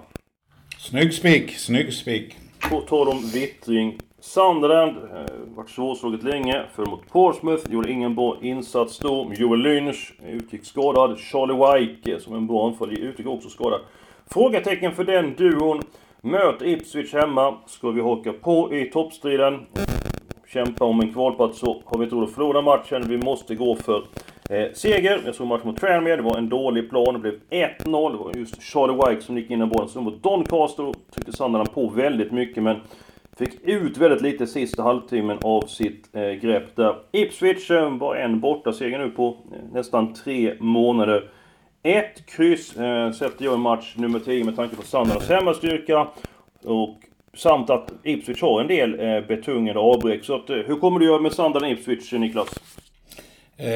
Snygg 0.77 1.13
spik, 1.13 1.57
snygg 1.57 1.93
spik. 1.93 2.35
På 2.69 2.81
tal 2.81 3.07
om 3.07 3.29
vittring. 3.33 3.99
Sunderland 4.25 4.97
eh, 4.97 5.55
vart 5.55 5.69
svårslaget 5.69 6.23
länge. 6.23 6.63
Föll 6.75 6.89
mot 6.89 7.09
Portsmouth. 7.11 7.71
Gjorde 7.71 7.91
ingen 7.91 8.15
bra 8.15 8.37
insats 8.41 8.99
då. 8.99 9.31
Joel 9.37 9.59
Lynch 9.59 10.13
utgick 10.27 10.65
skadad. 10.65 11.19
Charlie 11.19 11.85
White 11.85 12.19
som 12.19 12.35
en 12.35 12.47
bra 12.47 12.67
anfallare 12.67 12.95
utgick 12.95 13.27
också 13.27 13.49
skadad. 13.49 13.81
Frågetecken 14.27 14.91
för 14.91 15.03
den 15.03 15.35
duon. 15.35 15.81
Möter 16.21 16.65
Ipswich 16.65 17.13
hemma. 17.13 17.57
Ska 17.65 17.91
vi 17.91 18.01
haka 18.01 18.33
på 18.33 18.73
i 18.73 18.85
toppstriden? 18.85 19.65
kämpa 20.47 20.85
om 20.85 21.01
en 21.01 21.13
kvalplats 21.13 21.59
så 21.59 21.81
har 21.85 21.97
vi 21.97 22.03
inte 22.03 22.15
råd 22.15 22.23
att 22.23 22.31
förlora 22.31 22.61
matchen. 22.61 23.07
Vi 23.07 23.17
måste 23.17 23.55
gå 23.55 23.75
för 23.75 24.03
eh, 24.49 24.73
seger. 24.73 25.21
Jag 25.25 25.35
såg 25.35 25.47
matchen 25.47 25.67
mot 25.67 25.79
Tranmere, 25.79 26.15
det 26.15 26.21
var 26.21 26.37
en 26.37 26.49
dålig 26.49 26.89
plan. 26.89 27.13
Det 27.13 27.19
blev 27.19 27.39
1-0. 27.49 28.11
Det 28.11 28.17
var 28.17 28.31
just 28.35 28.61
Charlie 28.61 28.93
White 28.93 29.25
som 29.25 29.37
gick 29.37 29.51
in 29.51 29.61
i 29.61 29.65
bollen. 29.65 29.89
Sen 29.89 30.03
mot 30.03 30.23
Doncaster 30.23 30.93
tryckte 31.13 31.33
Sunderland 31.33 31.73
på 31.73 31.87
väldigt 31.87 32.31
mycket 32.31 32.63
men 32.63 32.75
Fick 33.37 33.51
ut 33.63 33.97
väldigt 33.97 34.21
lite 34.21 34.47
sista 34.47 34.83
halvtimmen 34.83 35.37
av 35.41 35.61
sitt 35.61 36.15
eh, 36.15 36.31
grepp 36.31 36.75
där. 36.75 36.95
Ipswich 37.11 37.71
eh, 37.71 37.97
var 37.97 38.15
en 38.15 38.39
borta 38.39 38.73
seger 38.73 38.99
nu 38.99 39.09
på 39.09 39.27
eh, 39.27 39.73
nästan 39.73 40.13
tre 40.13 40.53
månader. 40.59 41.29
Ett 41.83 42.25
kryss 42.25 42.75
eh, 42.77 43.11
sätter 43.11 43.45
jag 43.45 43.53
i 43.53 43.57
match 43.57 43.93
nummer 43.97 44.19
10 44.19 44.43
med 44.43 44.55
tanke 44.55 44.75
på 44.75 44.81
Sunderlands 44.81 45.29
hemmastyrka. 45.29 46.07
Och 46.63 46.97
Samt 47.35 47.69
att 47.69 47.93
Ipswich 48.03 48.41
har 48.41 48.61
en 48.61 48.67
del 48.67 48.99
eh, 48.99 49.27
betungande 49.27 49.79
avbräck. 49.79 50.23
Så 50.23 50.35
att, 50.35 50.49
eh, 50.49 50.55
hur 50.55 50.75
kommer 50.75 50.99
du 50.99 51.05
göra 51.05 51.19
med 51.21 51.31
Sunderland 51.31 51.73
Ipswich, 51.73 52.11
Niklas? 52.11 52.47
Eh, 53.57 53.69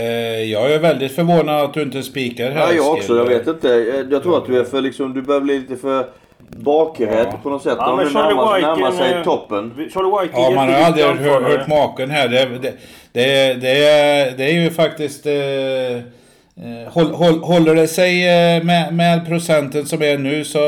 jag 0.44 0.74
är 0.74 0.80
väldigt 0.80 1.12
förvånad 1.12 1.63
att 1.63 1.74
du 1.74 1.82
inte 1.82 2.04
spikar 2.04 2.51
här. 2.51 2.60
Ja, 2.60 2.74
jag 2.74 2.94
också. 2.94 3.18
Jag 3.18 3.25
vet 3.25 3.48
inte. 3.48 3.68
Jag 4.12 4.24
tror 4.24 4.38
att 4.38 4.46
du 4.46 4.60
är 4.60 4.63
för 4.63 4.82
liksom, 4.82 5.13
du 5.13 5.22
börjar 5.22 5.42
bli 5.42 5.60
lite 5.60 5.75
för 5.78 6.06
bakrädd 6.50 7.27
ja. 7.32 7.39
på 7.44 7.50
något 7.50 7.63
sätt. 7.63 7.77
Ja, 7.79 7.91
Om 7.91 8.00
du 8.00 8.13
närmar, 8.13 8.62
närmar 8.62 8.91
sig 8.91 9.13
eh, 9.13 9.24
toppen. 9.24 9.89
Charlie 9.94 10.22
White 10.22 10.41
ja, 10.41 10.51
man 10.56 10.70
har 10.70 10.75
aldrig 10.75 11.06
hört, 11.06 11.44
hört 11.44 11.68
maken 11.68 12.10
här. 12.10 12.27
Det, 12.27 12.46
det, 12.46 12.74
det, 13.12 13.53
det, 13.53 13.86
är, 13.86 14.38
det 14.38 14.44
är 14.44 14.53
ju 14.53 14.70
faktiskt... 14.70 15.25
Eh, 15.25 15.34
Eh, 16.63 16.92
håller 17.42 17.75
det 17.75 17.88
sig 17.88 18.28
eh, 18.28 18.63
med, 18.63 18.94
med 18.94 19.25
procenten 19.25 19.86
som 19.86 20.01
är 20.01 20.18
nu 20.18 20.46
så 20.46 20.60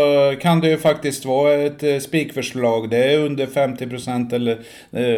kan 0.42 0.60
det 0.60 0.70
ju 0.70 0.78
faktiskt 0.78 1.26
vara 1.26 1.54
ett 1.54 1.84
eh, 1.84 2.00
spikförslag. 2.00 2.90
Det 2.90 3.14
är 3.14 3.18
under 3.18 3.46
50% 3.46 4.36
eller 4.36 4.58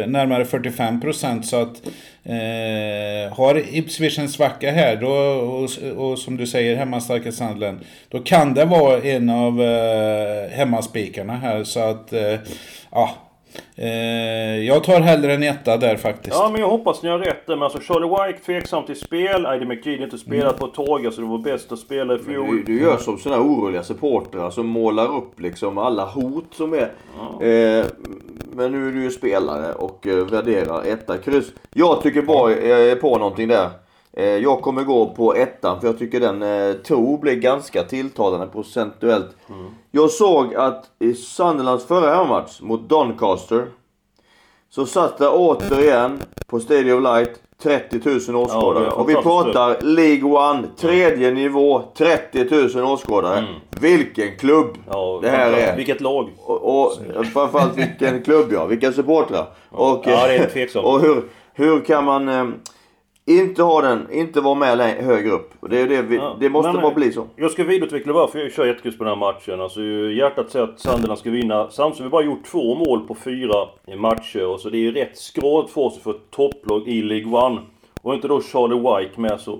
närmare 0.06 0.44
45% 0.44 1.42
så 1.42 1.62
att 1.62 1.82
eh, 2.24 3.36
har 3.36 3.76
Ipswich 3.76 4.18
en 4.18 4.28
svacka 4.28 4.70
här 4.70 4.96
då, 4.96 5.10
och, 5.10 5.70
och 5.96 6.18
som 6.18 6.36
du 6.36 6.46
säger 6.46 6.76
hemmastarka 6.76 7.32
Sandlen. 7.32 7.80
då 8.08 8.18
kan 8.18 8.54
det 8.54 8.64
vara 8.64 9.02
en 9.02 9.30
av 9.30 9.62
eh, 9.62 10.50
hemmaspikarna 10.50 11.36
här 11.36 11.64
så 11.64 11.80
att 11.80 12.12
eh, 12.12 12.38
ja 12.90 13.14
Eh, 13.76 14.66
jag 14.66 14.84
tar 14.84 15.00
hellre 15.00 15.34
en 15.34 15.42
etta 15.42 15.76
där 15.76 15.96
faktiskt. 15.96 16.36
Ja, 16.36 16.48
men 16.52 16.60
jag 16.60 16.68
hoppas 16.68 17.02
ni 17.02 17.08
har 17.08 17.18
rätt 17.18 17.48
Men 17.48 17.62
alltså 17.62 17.80
Charlie 17.80 18.08
White 18.08 18.44
tveksam 18.44 18.86
till 18.86 18.96
spel. 18.96 19.46
Ida 19.54 19.64
McGee 19.64 20.02
inte 20.02 20.18
spelat 20.18 20.44
mm. 20.44 20.58
på 20.58 20.66
ett 20.66 20.86
tag. 20.86 21.06
Alltså 21.06 21.20
det 21.20 21.26
var 21.26 21.38
bäst 21.38 21.72
att 21.72 21.78
spela 21.78 22.14
i 22.14 22.18
fjol. 22.18 22.56
Du, 22.56 22.62
du 22.62 22.80
gör 22.80 22.96
som 22.96 23.18
sådana 23.18 23.42
oroliga 23.42 23.82
supportrar 23.82 24.50
som 24.50 24.66
målar 24.66 25.16
upp 25.16 25.40
liksom 25.40 25.78
alla 25.78 26.04
hot 26.04 26.54
som 26.54 26.72
är. 26.74 26.90
Ja. 27.18 27.46
Eh, 27.46 27.84
men 28.52 28.72
nu 28.72 28.88
är 28.88 28.92
du 28.92 29.02
ju 29.02 29.10
spelare 29.10 29.72
och 29.72 30.06
eh, 30.06 30.16
värderar 30.16 30.82
etta 30.84 31.18
kryss. 31.18 31.52
Jag 31.74 32.02
tycker 32.02 32.22
bara 32.22 32.50
jag 32.50 32.90
är 32.90 32.96
på 32.96 33.18
någonting 33.18 33.48
där. 33.48 33.70
Eh, 34.16 34.24
jag 34.24 34.62
kommer 34.62 34.84
gå 34.84 35.06
på 35.06 35.34
ettan 35.34 35.80
för 35.80 35.86
jag 35.86 35.98
tycker 35.98 36.20
den 36.20 36.42
eh, 36.42 36.72
tro 36.74 37.18
blir 37.18 37.34
ganska 37.34 37.82
tilltalande 37.82 38.46
procentuellt. 38.46 39.36
Mm. 39.48 39.70
Jag 39.90 40.10
såg 40.10 40.54
att 40.54 40.84
i 40.98 41.14
Sunderlands 41.14 41.86
förra 41.86 42.14
hemmamatch 42.14 42.60
mot 42.60 42.88
Doncaster 42.88 43.66
så 44.70 44.86
satt 44.86 45.18
det 45.18 45.28
återigen 45.28 46.22
på 46.46 46.60
Stadium 46.60 47.02
Light 47.02 47.40
30 47.62 48.00
000 48.32 48.36
åskådare. 48.42 48.84
Ja, 48.84 48.90
och 48.90 49.08
vi 49.08 49.14
pratar 49.14 49.80
League 49.80 50.22
One, 50.22 50.66
tredje 50.76 51.28
mm. 51.28 51.42
nivå, 51.42 51.82
30 51.96 52.76
000 52.76 52.84
åskådare. 52.84 53.38
Mm. 53.38 53.50
Vilken 53.80 54.36
klubb 54.36 54.78
ja, 54.90 55.18
det 55.22 55.30
här 55.30 55.52
är. 55.52 55.76
Vilket 55.76 56.00
lag. 56.00 56.30
Och, 56.38 56.80
och 56.80 56.92
framförallt 57.32 57.78
vilken 57.78 58.22
klubb 58.22 58.52
ja, 58.52 58.64
vilka 58.64 58.92
supportrar. 58.92 59.46
Och, 59.70 60.02
ja, 60.06 60.26
det 60.26 60.36
är 60.36 60.50
tveksamt. 60.50 60.84
och 60.84 61.00
hur, 61.00 61.24
hur 61.52 61.80
kan 61.80 62.04
man... 62.04 62.54
Eh, 63.26 63.38
inte 63.38 63.62
ha 63.62 63.80
den, 63.80 64.12
inte 64.12 64.40
vara 64.40 64.54
med 64.54 64.78
högre 64.78 65.30
upp. 65.30 65.52
Det, 65.60 65.86
det, 65.86 66.02
vi, 66.02 66.16
ja, 66.16 66.36
det 66.40 66.50
måste 66.50 66.72
bara 66.72 66.94
bli 66.94 67.12
så. 67.12 67.26
Jag 67.36 67.50
ska 67.50 67.64
vidareutveckla 67.64 68.12
varför 68.12 68.38
jag 68.38 68.52
kör 68.52 68.66
jättekryss 68.66 68.98
på 68.98 69.04
den 69.04 69.12
här 69.12 69.20
matchen. 69.20 69.60
Alltså 69.60 69.82
hjärtat 69.82 70.50
säger 70.50 70.64
att 70.64 70.80
Sunderland 70.80 71.18
ska 71.18 71.30
vinna. 71.30 71.70
Samtidigt 71.70 71.98
har 71.98 72.04
vi 72.04 72.10
bara 72.10 72.24
gjort 72.24 72.44
två 72.44 72.74
mål 72.74 73.00
på 73.00 73.14
fyra 73.14 73.68
matcher. 73.96 74.46
Och 74.46 74.60
så 74.60 74.70
det 74.70 74.86
är 74.86 74.92
rätt 74.92 75.18
skralt 75.18 75.70
för 75.70 75.80
oss 75.80 76.02
för 76.02 76.10
ett 76.10 76.30
topplag 76.30 76.88
i 76.88 77.02
League 77.02 77.46
One. 77.46 77.60
Och 78.02 78.14
inte 78.14 78.28
då 78.28 78.40
Charlie 78.40 78.76
White 78.76 79.20
med 79.20 79.40
så 79.40 79.58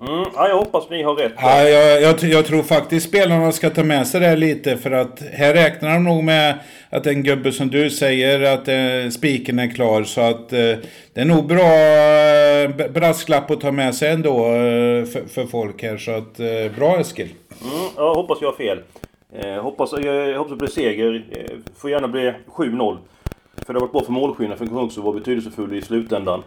Mm, 0.00 0.24
ja, 0.34 0.48
jag 0.48 0.58
hoppas 0.58 0.90
ni 0.90 1.02
har 1.02 1.14
rätt. 1.14 1.32
Ja, 1.36 1.62
jag, 1.62 2.02
jag, 2.02 2.22
jag, 2.22 2.46
tror 2.46 2.62
faktiskt 2.62 3.08
spelarna 3.08 3.52
ska 3.52 3.70
ta 3.70 3.84
med 3.84 4.06
sig 4.06 4.20
det 4.20 4.36
lite 4.36 4.76
för 4.76 4.90
att 4.90 5.22
här 5.32 5.54
räknar 5.54 5.94
de 5.94 6.04
nog 6.04 6.24
med 6.24 6.58
att 6.90 7.06
en 7.06 7.22
gubbe 7.22 7.52
som 7.52 7.68
du 7.68 7.90
säger 7.90 8.54
att 8.54 8.68
eh, 8.68 9.10
spiken 9.10 9.58
är 9.58 9.70
klar 9.70 10.04
så 10.04 10.20
att 10.20 10.52
eh, 10.52 10.58
det 11.12 11.20
är 11.20 11.24
nog 11.24 11.46
bra 11.46 11.72
eh, 12.84 12.90
brasklapp 12.92 13.50
att 13.50 13.60
ta 13.60 13.72
med 13.72 13.94
sig 13.94 14.12
ändå 14.12 14.46
eh, 14.46 15.04
för, 15.04 15.28
för 15.28 15.46
folk 15.46 15.82
här 15.82 15.96
så 15.96 16.10
att 16.10 16.40
eh, 16.40 16.76
bra 16.76 17.00
Eskil. 17.00 17.28
Mm, 17.62 17.86
jag 17.96 18.14
hoppas 18.14 18.38
jag 18.40 18.48
har 18.48 18.56
fel. 18.56 18.78
Eh, 19.32 19.62
hoppas, 19.62 19.92
jag, 19.92 20.04
jag 20.28 20.38
hoppas 20.38 20.50
det 20.50 20.56
blir 20.56 20.68
seger. 20.68 21.24
Eh, 21.30 21.56
får 21.76 21.90
gärna 21.90 22.08
bli 22.08 22.32
7-0. 22.46 22.96
För 23.66 23.72
det 23.72 23.78
har 23.78 23.80
varit 23.80 23.92
bra 23.92 24.04
för 24.04 24.12
målskillnaden 24.12 24.68
för 24.68 24.82
också 24.82 25.00
vara 25.00 25.14
betydelsefull 25.14 25.74
i 25.74 25.82
slutändan. 25.82 26.42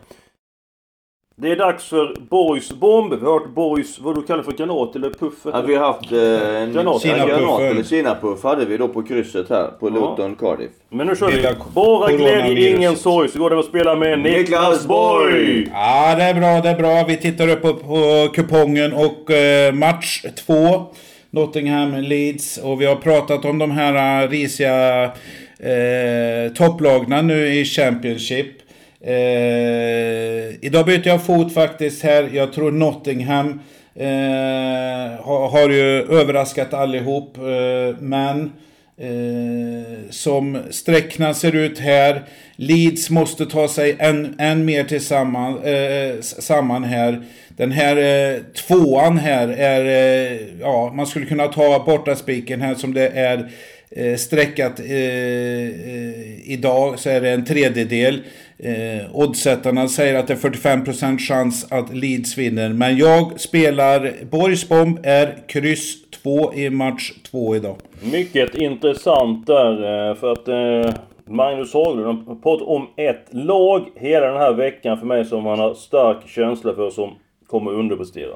Det 1.42 1.52
är 1.52 1.56
dags 1.56 1.84
för 1.84 2.16
Boys 2.30 2.72
bomb. 2.72 3.14
Vi 3.14 3.26
har 3.26 3.34
hört 3.34 3.54
Boys, 3.56 4.00
vad 4.00 4.16
du 4.16 4.22
kallar 4.22 4.44
för 4.44 4.52
granat 4.52 4.96
eller 4.96 5.10
puff? 5.10 5.34
Ja, 5.44 5.62
vi 5.62 5.76
har 5.76 5.86
haft 5.86 6.12
eh, 6.12 6.62
en 6.62 6.74
granat, 6.74 7.04
granat 7.04 7.62
eller 7.62 7.84
kinapuff 7.84 8.44
hade 8.44 8.66
vi 8.66 8.78
då 8.78 8.88
på 8.88 9.04
krysset 9.04 9.50
här 9.50 9.68
på 9.80 9.90
Luton 9.90 10.36
Cardiff. 10.36 10.72
Men 10.90 11.08
nu 11.08 11.16
kör 11.16 11.28
vi. 11.32 11.48
Bara 11.74 12.12
glädje, 12.12 12.76
ingen 12.76 12.96
sorg. 12.96 13.30
Så 13.30 13.40
går 13.40 13.50
det 13.50 13.60
att 13.60 13.66
spela 13.66 13.96
med 13.96 14.20
Niklas 14.20 14.88
Borg! 14.88 15.68
Ja, 15.74 16.16
det 16.16 16.24
är 16.24 16.34
bra, 16.34 16.62
det 16.62 16.70
är 16.70 16.78
bra. 16.78 17.06
Vi 17.08 17.18
tittar 17.18 17.48
upp 17.48 17.62
på, 17.62 17.74
på 17.74 18.28
kupongen 18.34 18.94
och 18.94 19.32
eh, 19.32 19.74
match 19.74 20.26
två. 20.46 20.86
Nottingham 21.30 21.96
Leeds. 21.96 22.58
Och 22.58 22.82
vi 22.82 22.86
har 22.86 22.96
pratat 22.96 23.46
om 23.46 23.58
de 23.58 23.72
här 23.72 24.28
risiga 24.28 25.04
eh, 25.04 26.54
topplagna 26.56 27.22
nu 27.22 27.48
i 27.48 27.66
Championship. 27.66 28.59
Eh, 29.04 30.66
idag 30.66 30.86
byter 30.86 31.08
jag 31.08 31.26
fot 31.26 31.54
faktiskt 31.54 32.04
här. 32.04 32.30
Jag 32.34 32.54
tror 32.54 32.72
Nottingham 32.72 33.60
Eh, 34.00 35.22
har, 35.26 35.50
har 35.50 35.70
ju 35.70 36.04
överraskat 36.20 36.74
allihop. 36.74 37.38
Eh, 37.38 37.98
men 38.00 38.52
eh, 38.98 40.10
som 40.10 40.58
sträckna 40.70 41.34
ser 41.34 41.56
ut 41.56 41.80
här. 41.80 42.24
Leeds 42.56 43.10
måste 43.10 43.46
ta 43.46 43.68
sig 43.68 43.96
än, 44.00 44.36
än 44.40 44.66
mer 44.66 44.84
tillsammans 44.84 45.64
eh, 45.64 46.22
samman 46.22 46.84
här. 46.84 47.24
Den 47.60 47.72
här 47.72 47.98
eh, 47.98 48.42
tvåan 48.68 49.18
här 49.18 49.48
är, 49.48 49.86
eh, 49.86 50.38
ja 50.62 50.92
man 50.96 51.08
skulle 51.08 51.26
kunna 51.26 51.48
ta 51.48 51.84
bortaspiken 51.86 52.62
här 52.62 52.76
som 52.76 52.94
det 52.94 53.08
är 53.08 53.52
eh, 53.92 54.16
streckat 54.16 54.80
eh, 54.80 54.86
eh, 54.86 56.52
idag 56.52 57.00
så 57.00 57.10
är 57.10 57.22
det 57.22 57.30
en 57.30 57.46
tredjedel. 57.46 58.22
Eh, 58.58 59.16
oddsättarna 59.16 59.88
säger 59.88 60.20
att 60.20 60.28
det 60.28 60.34
är 60.34 60.38
45% 60.38 61.18
chans 61.20 61.72
att 61.72 61.94
Leeds 61.94 62.38
vinner. 62.38 62.70
Men 62.70 62.98
jag 62.98 63.40
spelar 63.40 64.12
Borgsbomb 64.32 65.00
är 65.04 65.48
kryss 65.48 66.12
2 66.12 66.54
i 66.54 66.70
match 66.70 67.12
2 67.32 67.56
idag. 67.56 67.76
Mycket 68.12 68.56
intressant 68.56 69.48
där 69.48 70.10
eh, 70.10 70.16
för 70.16 70.32
att 70.32 70.48
eh, 70.48 70.94
Magnus 71.26 71.74
Haglund 71.74 72.28
har 72.28 72.36
pratat 72.36 72.68
om 72.68 72.88
ett 72.96 73.28
lag 73.32 73.86
hela 73.96 74.28
den 74.28 74.38
här 74.38 74.54
veckan 74.54 74.98
för 74.98 75.06
mig 75.06 75.26
som 75.26 75.46
han 75.46 75.60
har 75.60 75.74
stark 75.74 76.18
känsla 76.28 76.74
för 76.74 76.90
som 76.90 77.16
kommer 77.50 77.72
underprestera. 77.72 78.36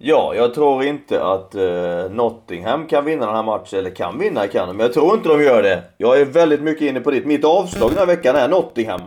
Ja, 0.00 0.34
jag 0.34 0.54
tror 0.54 0.84
inte 0.84 1.24
att 1.24 1.54
uh, 1.54 2.10
Nottingham 2.10 2.86
kan 2.86 3.04
vinna 3.04 3.26
den 3.26 3.34
här 3.34 3.42
matchen. 3.42 3.78
Eller 3.78 3.90
kan 3.90 4.18
vinna 4.18 4.46
kan 4.46 4.68
de, 4.68 4.76
men 4.76 4.86
jag 4.86 4.94
tror 4.94 5.14
inte 5.14 5.28
de 5.28 5.42
gör 5.42 5.62
det. 5.62 5.82
Jag 5.96 6.20
är 6.20 6.24
väldigt 6.24 6.60
mycket 6.60 6.82
inne 6.82 7.00
på 7.00 7.10
ditt. 7.10 7.26
Mitt 7.26 7.44
avslag 7.44 7.90
den 7.90 7.98
här 7.98 8.06
veckan 8.06 8.36
är 8.36 8.48
Nottingham. 8.48 9.00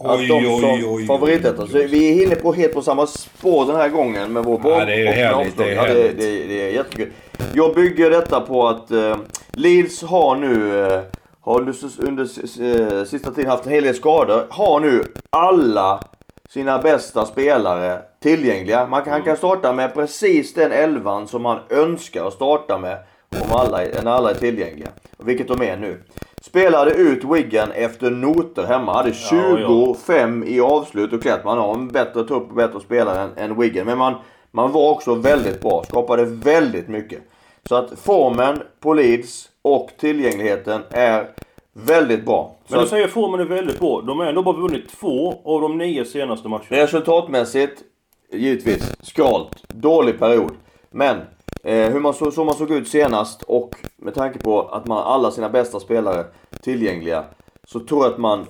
Att 0.00 0.28
de 0.28 0.32
oj, 0.32 0.60
som 0.60 0.94
oj, 0.94 1.06
favoritetta. 1.06 1.66
Så 1.66 1.78
vi 1.78 2.20
är 2.20 2.26
inne 2.26 2.34
på 2.34 2.52
helt 2.52 2.74
på 2.74 2.82
samma 2.82 3.06
spår 3.06 3.66
den 3.66 3.76
här 3.76 3.88
gången 3.88 4.32
med 4.32 4.44
vår 4.44 4.58
boll. 4.58 4.72
Ja, 4.72 4.84
det 4.84 5.06
är 5.06 5.12
härligt. 5.12 5.56
Det 5.56 5.70
är, 5.70 5.74
ja, 5.74 5.84
det, 5.84 6.08
det, 6.08 6.46
det 6.46 6.68
är 6.68 6.72
jättekul. 6.72 7.12
Jag 7.54 7.74
bygger 7.74 8.10
detta 8.10 8.40
på 8.40 8.68
att 8.68 8.90
uh, 8.90 9.16
Leeds 9.52 10.02
har 10.02 10.36
nu 10.36 10.54
uh, 10.54 11.00
har 11.40 11.60
under 11.98 12.22
uh, 12.22 13.04
sista 13.04 13.30
tiden 13.30 13.50
haft 13.50 13.66
en 13.66 13.72
hel 13.72 13.84
del 13.84 13.94
skador. 13.94 14.46
Har 14.50 14.80
nu 14.80 15.04
alla 15.30 16.00
sina 16.48 16.78
bästa 16.78 17.26
spelare 17.26 17.98
tillgängliga. 18.20 18.86
Man 18.86 19.02
kan, 19.02 19.12
Han 19.12 19.22
kan 19.22 19.36
starta 19.36 19.72
med 19.72 19.94
precis 19.94 20.54
den 20.54 20.72
elvan 20.72 21.28
som 21.28 21.42
man 21.42 21.58
önskar 21.68 22.26
att 22.26 22.34
starta 22.34 22.78
med 22.78 22.98
om 23.28 23.52
alla, 23.52 23.78
när 23.78 24.10
alla 24.10 24.30
är 24.30 24.34
tillgängliga. 24.34 24.88
Vilket 25.18 25.48
de 25.48 25.62
är 25.62 25.76
nu. 25.76 26.02
Spelade 26.42 26.90
ut 26.90 27.24
Wiggen 27.24 27.72
efter 27.72 28.10
noter 28.10 28.62
hemma. 28.62 28.92
Hade 28.92 29.12
25 29.12 30.44
i 30.46 30.60
avslut. 30.60 31.12
Och 31.12 31.22
klart 31.22 31.44
man 31.44 31.58
har 31.58 31.74
en 31.74 31.88
bättre 31.88 32.24
trupp 32.24 32.50
och 32.50 32.56
bättre 32.56 32.80
spelare 32.80 33.20
än, 33.20 33.30
än 33.36 33.60
Wiggen. 33.60 33.86
Men 33.86 33.98
man, 33.98 34.14
man 34.50 34.72
var 34.72 34.90
också 34.90 35.14
väldigt 35.14 35.60
bra. 35.60 35.84
Skapade 35.84 36.24
väldigt 36.24 36.88
mycket. 36.88 37.22
Så 37.68 37.74
att 37.74 37.98
formen 37.98 38.62
på 38.80 38.94
Leeds 38.94 39.48
och 39.62 39.90
tillgängligheten 39.98 40.82
är 40.90 41.26
Väldigt 41.72 42.24
bra. 42.24 42.56
Men 42.68 42.80
du 42.80 42.86
säger 42.86 43.08
formen 43.08 43.40
är 43.40 43.44
väldigt 43.44 43.80
bra. 43.80 44.00
De 44.00 44.18
har 44.18 44.26
ändå 44.26 44.42
bara 44.42 44.56
vunnit 44.56 44.88
två 45.00 45.42
av 45.44 45.60
de 45.60 45.78
nio 45.78 46.04
senaste 46.04 46.48
matcherna. 46.48 46.66
Resultatmässigt, 46.68 47.82
givetvis, 48.32 48.82
skralt. 49.02 49.64
Dålig 49.68 50.18
period. 50.18 50.52
Men 50.90 51.16
eh, 51.64 51.92
hur 51.92 52.00
man 52.00 52.14
så, 52.14 52.30
så 52.30 52.44
man 52.44 52.54
såg 52.54 52.70
ut 52.70 52.88
senast 52.88 53.42
och 53.42 53.74
med 53.96 54.14
tanke 54.14 54.38
på 54.38 54.62
att 54.62 54.86
man 54.86 54.96
har 54.96 55.14
alla 55.14 55.30
sina 55.30 55.48
bästa 55.48 55.80
spelare 55.80 56.24
tillgängliga 56.62 57.24
så 57.68 57.80
tror 57.80 58.04
jag 58.04 58.12
att 58.12 58.18
man 58.18 58.46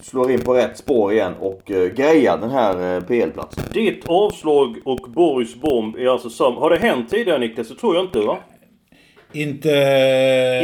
slår 0.00 0.30
in 0.30 0.40
på 0.40 0.54
rätt 0.54 0.78
spår 0.78 1.12
igen 1.12 1.34
och 1.40 1.70
eh, 1.70 1.88
grejar 1.88 2.38
den 2.38 2.50
här 2.50 2.96
eh, 2.96 3.02
PL-platsen. 3.02 3.64
Ditt 3.72 4.08
avslag 4.08 4.76
och 4.84 5.10
Borgs 5.10 5.54
bomb 5.54 5.96
är 5.96 6.06
alltså 6.06 6.30
samma. 6.30 6.60
Har 6.60 6.70
det 6.70 6.78
hänt 6.78 7.10
tidigare 7.10 7.38
Niklas? 7.38 7.68
Det 7.68 7.74
tror 7.74 7.96
jag 7.96 8.04
inte 8.04 8.18
va? 8.18 8.38
Inte, 9.32 9.68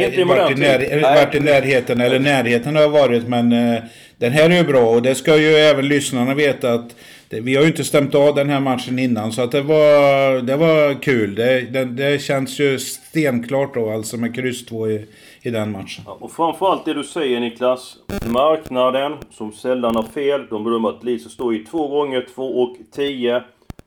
inte 0.07 0.23
varit, 0.23 0.57
i 0.57 0.61
när, 0.61 1.01
varit 1.01 1.35
i 1.35 1.39
närheten, 1.39 2.01
eller 2.01 2.19
närheten 2.19 2.75
har 2.75 2.89
varit, 2.89 3.27
men 3.27 3.53
uh, 3.53 3.79
den 4.17 4.31
här 4.31 4.49
är 4.49 4.57
ju 4.57 4.63
bra 4.63 4.89
och 4.89 5.01
det 5.01 5.15
ska 5.15 5.37
ju 5.37 5.55
även 5.55 5.87
lyssnarna 5.87 6.33
veta 6.33 6.73
att 6.73 6.95
det, 7.29 7.41
vi 7.41 7.55
har 7.55 7.61
ju 7.61 7.67
inte 7.67 7.83
stämt 7.83 8.15
av 8.15 8.35
den 8.35 8.49
här 8.49 8.59
matchen 8.59 8.99
innan 8.99 9.31
så 9.31 9.41
att 9.41 9.51
det 9.51 9.61
var, 9.61 10.41
det 10.41 10.57
var 10.57 11.01
kul. 11.01 11.35
Det, 11.35 11.61
det, 11.61 11.85
det 11.85 12.21
känns 12.21 12.59
ju 12.59 12.79
stenklart 12.79 13.73
då 13.73 13.89
alltså 13.89 14.17
med 14.17 14.35
kryss 14.35 14.65
2 14.65 14.89
i, 14.89 15.05
i 15.41 15.49
den 15.49 15.71
matchen. 15.71 16.03
Ja, 16.05 16.17
och 16.19 16.31
framförallt 16.31 16.85
det 16.85 16.93
du 16.93 17.03
säger 17.03 17.39
Niklas. 17.39 17.97
Marknaden, 18.25 19.13
som 19.31 19.51
sällan 19.51 19.95
har 19.95 20.03
fel. 20.03 20.47
De 20.49 20.63
bedömer 20.63 20.89
att 20.89 21.03
Lisa 21.03 21.29
står 21.29 21.55
i 21.55 21.65
två 21.65 21.87
gånger 21.87 22.27
2 22.35 22.43
och 22.43 22.77
10. 22.91 23.43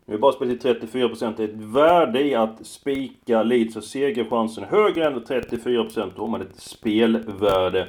Nu 0.07 0.15
är 0.15 0.19
bara 0.19 0.33
spelat 0.33 0.61
till 0.61 0.75
34%. 0.75 1.35
Det 1.37 1.43
är 1.43 1.49
ett 1.49 1.55
värde 1.55 2.23
i 2.23 2.35
att 2.35 2.67
spika 2.67 3.43
Leeds 3.43 3.77
och 3.77 3.85
segerchansen 3.85 4.65
högre 4.65 5.07
än 5.07 5.25
34%. 5.25 6.11
Då 6.17 6.23
har 6.23 6.29
man 6.29 6.41
ett 6.41 6.61
spelvärde. 6.61 7.87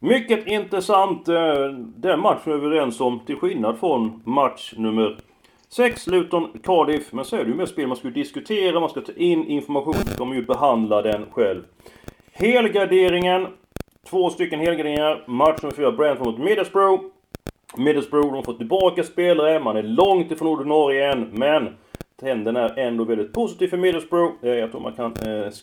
Mycket 0.00 0.46
intressant. 0.46 1.28
Eh, 1.28 1.34
den 1.34 1.92
den 1.96 2.20
matchen 2.20 2.52
är 2.52 2.56
vi 2.56 2.66
överens 2.66 3.00
om, 3.00 3.20
till 3.26 3.36
skillnad 3.36 3.78
från 3.78 4.22
match 4.24 4.74
nummer 4.76 5.16
6, 5.68 6.06
Luton, 6.06 6.48
Cardiff. 6.64 7.12
Men 7.12 7.24
så 7.24 7.36
är 7.36 7.44
det 7.44 7.50
ju 7.50 7.56
med 7.56 7.68
spel 7.68 7.86
man 7.86 7.96
ska 7.96 8.08
diskutera, 8.08 8.80
man 8.80 8.88
ska 8.88 9.00
ta 9.00 9.12
in 9.12 9.44
information. 9.44 9.94
Man 10.06 10.16
kommer 10.16 10.34
ju 10.34 10.46
behandla 10.46 11.02
den 11.02 11.26
själv. 11.32 11.62
Helgarderingen. 12.32 13.46
Två 14.10 14.30
stycken 14.30 14.60
helgarderingar. 14.60 15.24
Match 15.26 15.62
nummer 15.62 15.76
4, 15.76 15.92
Brentford 15.92 16.26
mot 16.26 16.38
Middlesbrough. 16.38 17.02
Middlesbrough, 17.76 18.32
de 18.32 18.42
får 18.42 18.54
tillbaka 18.54 19.02
spelare, 19.02 19.60
man 19.60 19.76
är 19.76 19.82
långt 19.82 20.32
ifrån 20.32 20.48
ordinarie 20.48 21.12
än, 21.12 21.30
men 21.32 21.76
trenden 22.20 22.56
är 22.56 22.78
ändå 22.78 23.04
väldigt 23.04 23.32
positiv 23.32 23.68
för 23.68 23.76
Middlesbrough. 23.76 24.32
Eh, 24.42 24.50
jag 24.50 24.70
tror 24.70 24.80
man 24.80 24.92
kan 24.92 25.12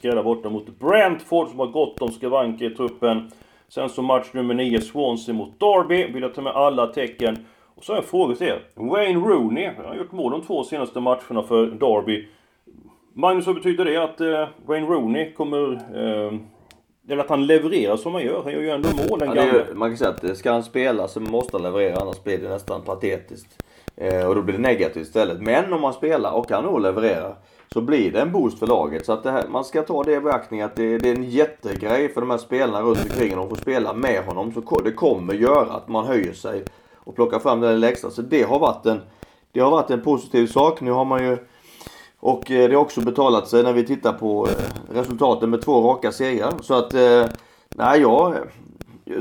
eh, 0.03 0.23
bort 0.23 0.43
dem 0.43 0.53
mot 0.53 0.79
Brentford 0.79 1.47
som 1.47 1.59
har 1.59 1.67
gott 1.67 2.01
om 2.01 2.11
skavanker 2.11 2.71
i 2.71 2.75
truppen. 2.75 3.31
Sen 3.69 3.89
så 3.89 4.01
match 4.01 4.27
nummer 4.31 4.53
9, 4.53 4.81
Swansea 4.81 5.35
mot 5.35 5.59
Derby. 5.59 6.11
Vill 6.11 6.23
jag 6.23 6.33
ta 6.33 6.41
med 6.41 6.53
alla 6.53 6.87
tecken. 6.87 7.45
Och 7.75 7.83
så 7.83 7.91
har 7.91 7.97
jag 7.97 8.03
en 8.03 8.09
fråga 8.09 8.35
till 8.35 8.47
er. 8.47 8.61
Wayne 8.75 9.19
Rooney, 9.19 9.71
han 9.77 9.85
har 9.85 9.95
gjort 9.95 10.11
mål 10.11 10.31
de 10.31 10.41
två 10.41 10.63
senaste 10.63 10.99
matcherna 10.99 11.43
för 11.43 11.65
Derby. 11.65 12.27
Magnus, 13.13 13.47
vad 13.47 13.55
betyder 13.55 13.85
det 13.85 13.97
att 13.97 14.21
eh, 14.21 14.47
Wayne 14.65 14.87
Rooney 14.87 15.33
kommer 15.33 15.73
eh, 15.73 16.39
eller 17.09 17.23
att 17.23 17.29
han 17.29 17.47
levererar 17.47 17.97
som 17.97 18.13
han 18.13 18.23
gör. 18.23 18.43
Han 18.43 18.53
gör 18.53 18.61
ju 18.61 18.69
ändå 18.69 18.89
mål 18.89 19.19
den 19.19 19.35
ja, 19.35 19.35
gamla. 19.35 19.63
Man 19.73 19.89
kan 19.89 19.97
säga 19.97 20.09
att 20.09 20.37
ska 20.37 20.51
han 20.51 20.63
spela 20.63 21.07
så 21.07 21.19
måste 21.19 21.57
han 21.57 21.63
leverera 21.63 21.97
annars 22.01 22.23
blir 22.23 22.37
det 22.37 22.49
nästan 22.49 22.81
patetiskt. 22.81 23.63
Eh, 23.95 24.27
och 24.27 24.35
då 24.35 24.41
blir 24.41 24.55
det 24.55 24.61
negativt 24.61 25.07
istället. 25.07 25.41
Men 25.41 25.73
om 25.73 25.83
han 25.83 25.93
spelar 25.93 26.31
och 26.31 26.47
kan 26.47 26.63
nog 26.63 26.81
leverera 26.81 27.35
så 27.73 27.81
blir 27.81 28.11
det 28.11 28.21
en 28.21 28.31
boost 28.31 28.59
för 28.59 28.67
laget. 28.67 29.05
Så 29.05 29.13
att 29.13 29.25
här, 29.25 29.47
man 29.47 29.63
ska 29.63 29.83
ta 29.83 30.03
det 30.03 30.13
i 30.13 30.19
beaktning 30.19 30.61
att 30.61 30.75
det, 30.75 30.97
det, 30.97 31.09
är 31.09 31.15
en 31.15 31.29
jättegrej 31.29 32.13
för 32.13 32.21
de 32.21 32.29
här 32.29 32.37
spelarna 32.37 32.81
runt 32.81 33.03
omkring. 33.03 33.35
De 33.35 33.49
får 33.49 33.55
spela 33.55 33.93
med 33.93 34.23
honom. 34.25 34.51
Så 34.53 34.81
det 34.81 34.91
kommer 34.91 35.33
göra 35.33 35.73
att 35.73 35.87
man 35.87 36.05
höjer 36.05 36.33
sig 36.33 36.63
och 36.95 37.15
plockar 37.15 37.39
fram 37.39 37.61
den 37.61 37.73
lilla 37.73 37.89
extra. 37.89 38.09
Så 38.09 38.21
det 38.21 38.43
har 38.43 38.59
varit 38.59 38.85
en, 38.85 39.01
det 39.51 39.59
har 39.59 39.71
varit 39.71 39.89
en 39.89 40.01
positiv 40.01 40.47
sak. 40.47 40.81
Nu 40.81 40.91
har 40.91 41.05
man 41.05 41.23
ju 41.23 41.37
och 42.25 42.51
eh, 42.51 42.69
det 42.69 42.75
har 42.75 42.81
också 42.81 43.01
betalat 43.01 43.47
sig 43.47 43.63
när 43.63 43.73
vi 43.73 43.85
tittar 43.85 44.13
på 44.13 44.47
eh, 44.47 44.93
resultaten 44.95 45.49
med 45.49 45.61
två 45.61 45.89
raka 45.89 46.11
segrar. 46.11 46.53
Så 46.61 46.73
att, 46.73 46.93
eh, 46.93 47.25
nej 47.75 48.01
jag... 48.01 48.35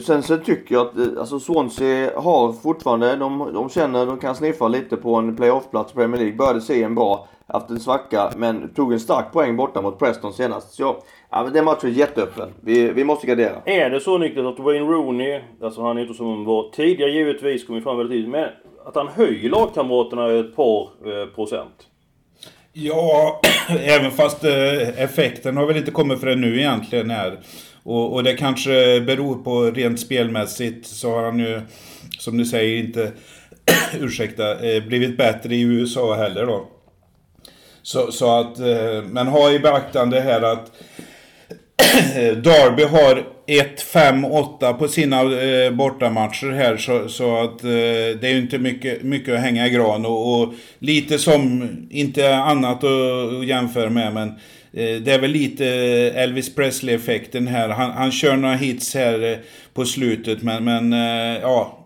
Sen, 0.07 0.22
så 0.22 0.37
tycker 0.37 0.74
jag 0.74 0.87
att 0.87 1.18
alltså 1.18 1.40
Swansea 1.40 2.20
har 2.20 2.52
fortfarande, 2.52 3.16
de, 3.16 3.50
de 3.54 3.68
känner 3.68 4.07
de 4.07 4.18
kan 4.18 4.35
sniffa 4.35 4.68
lite 4.68 4.96
på 4.96 5.14
en 5.14 5.37
playoffplats 5.37 5.92
i 5.92 5.94
Premier 5.94 6.20
League. 6.20 6.37
Började 6.37 6.61
se 6.61 6.83
en 6.83 6.94
bra, 6.94 7.28
haft 7.46 7.70
en 7.70 7.80
svacka, 7.80 8.30
men 8.37 8.74
tog 8.74 8.92
en 8.92 9.00
stark 9.00 9.33
poäng 9.33 9.57
borta 9.57 9.83
mot 9.83 9.98
Preston 9.98 10.33
senast. 10.33 10.74
Så 10.74 10.96
ja, 11.30 11.50
den 11.54 11.64
matchen 11.64 11.90
är 11.90 11.94
jätteöppen. 11.94 12.48
Vi, 12.61 12.92
vi 12.92 13.04
måste 13.04 13.26
gardera. 13.26 13.62
Är 13.64 13.90
det 13.90 14.00
så 14.00 14.18
Niklas 14.18 14.46
att 14.46 14.59
Wayne 14.59 14.87
Rooney, 14.87 15.40
alltså 15.62 15.83
han 15.83 15.98
är 15.98 16.02
inte 16.02 16.14
som 16.14 16.44
var 16.44 16.70
tidigare 16.70 17.11
givetvis, 17.11 17.66
kom 17.66 17.83
fram 17.83 17.96
väldigt 17.98 18.16
tidigt, 18.16 18.30
men 18.30 18.48
att 18.87 18.96
han 18.96 19.09
höjer 19.09 19.50
lagkamraterna 19.50 20.33
ett 20.33 20.57
par 20.57 20.83
eh, 20.83 21.26
procent? 21.35 21.88
Ja, 22.72 23.40
även 23.68 24.11
fast 24.11 24.44
eh, 24.44 25.02
effekten 25.02 25.57
har 25.57 25.66
väl 25.66 25.76
inte 25.76 25.90
kommit 25.90 26.20
förrän 26.20 26.40
nu 26.40 26.59
egentligen 26.59 27.11
här. 27.11 27.38
Och, 27.83 28.14
och, 28.14 28.24
det 28.24 28.35
kanske 28.35 29.00
beror 29.00 29.35
på 29.35 29.62
rent 29.62 30.00
spelmässigt 30.00 30.87
så 30.87 31.11
har 31.11 31.24
han 31.24 31.38
ju, 31.38 31.61
som 32.18 32.37
du 32.37 32.44
säger, 32.44 32.78
inte 32.78 33.12
ursäkta, 34.00 34.68
eh, 34.70 34.85
blivit 34.85 35.16
bättre 35.16 35.54
i 35.54 35.61
USA 35.61 36.14
heller 36.14 36.46
då. 36.46 36.68
Så, 37.85 38.12
så 38.12 38.40
att, 38.40 38.59
eh, 38.59 39.03
men 39.11 39.27
ha 39.27 39.53
i 39.53 39.59
beaktande 39.59 40.20
här 40.20 40.42
att 40.42 40.73
eh, 42.16 42.37
Darby 42.37 42.85
har 42.85 43.25
1, 43.47 43.81
5, 43.81 44.25
8 44.25 44.75
på 44.75 44.88
sina 44.88 45.20
eh, 45.20 45.70
bortamatcher 45.70 46.51
här 46.51 46.77
så, 46.77 47.09
så 47.09 47.37
att 47.37 47.64
eh, 47.64 47.70
det 48.20 48.23
är 48.23 48.31
ju 48.31 48.38
inte 48.38 48.59
mycket, 48.59 49.03
mycket 49.03 49.35
att 49.35 49.40
hänga 49.40 49.66
i 49.66 49.70
gran. 49.70 50.07
Och, 50.07 50.40
och, 50.40 50.55
lite 50.79 51.18
som, 51.18 51.68
inte 51.90 52.37
annat 52.37 52.85
att 52.85 53.47
jämföra 53.47 53.90
med 53.90 54.14
men 54.14 54.33
det 54.75 55.09
är 55.09 55.21
väl 55.21 55.31
lite 55.31 55.67
Elvis 56.15 56.55
Presley-effekten 56.55 57.47
här. 57.47 57.69
Han, 57.69 57.91
han 57.91 58.13
kör 58.13 58.37
några 58.37 58.55
hits 58.55 58.95
här 58.95 59.39
på 59.75 59.85
slutet, 59.85 60.43
men, 60.43 60.65
men 60.65 60.93
ja, 61.43 61.79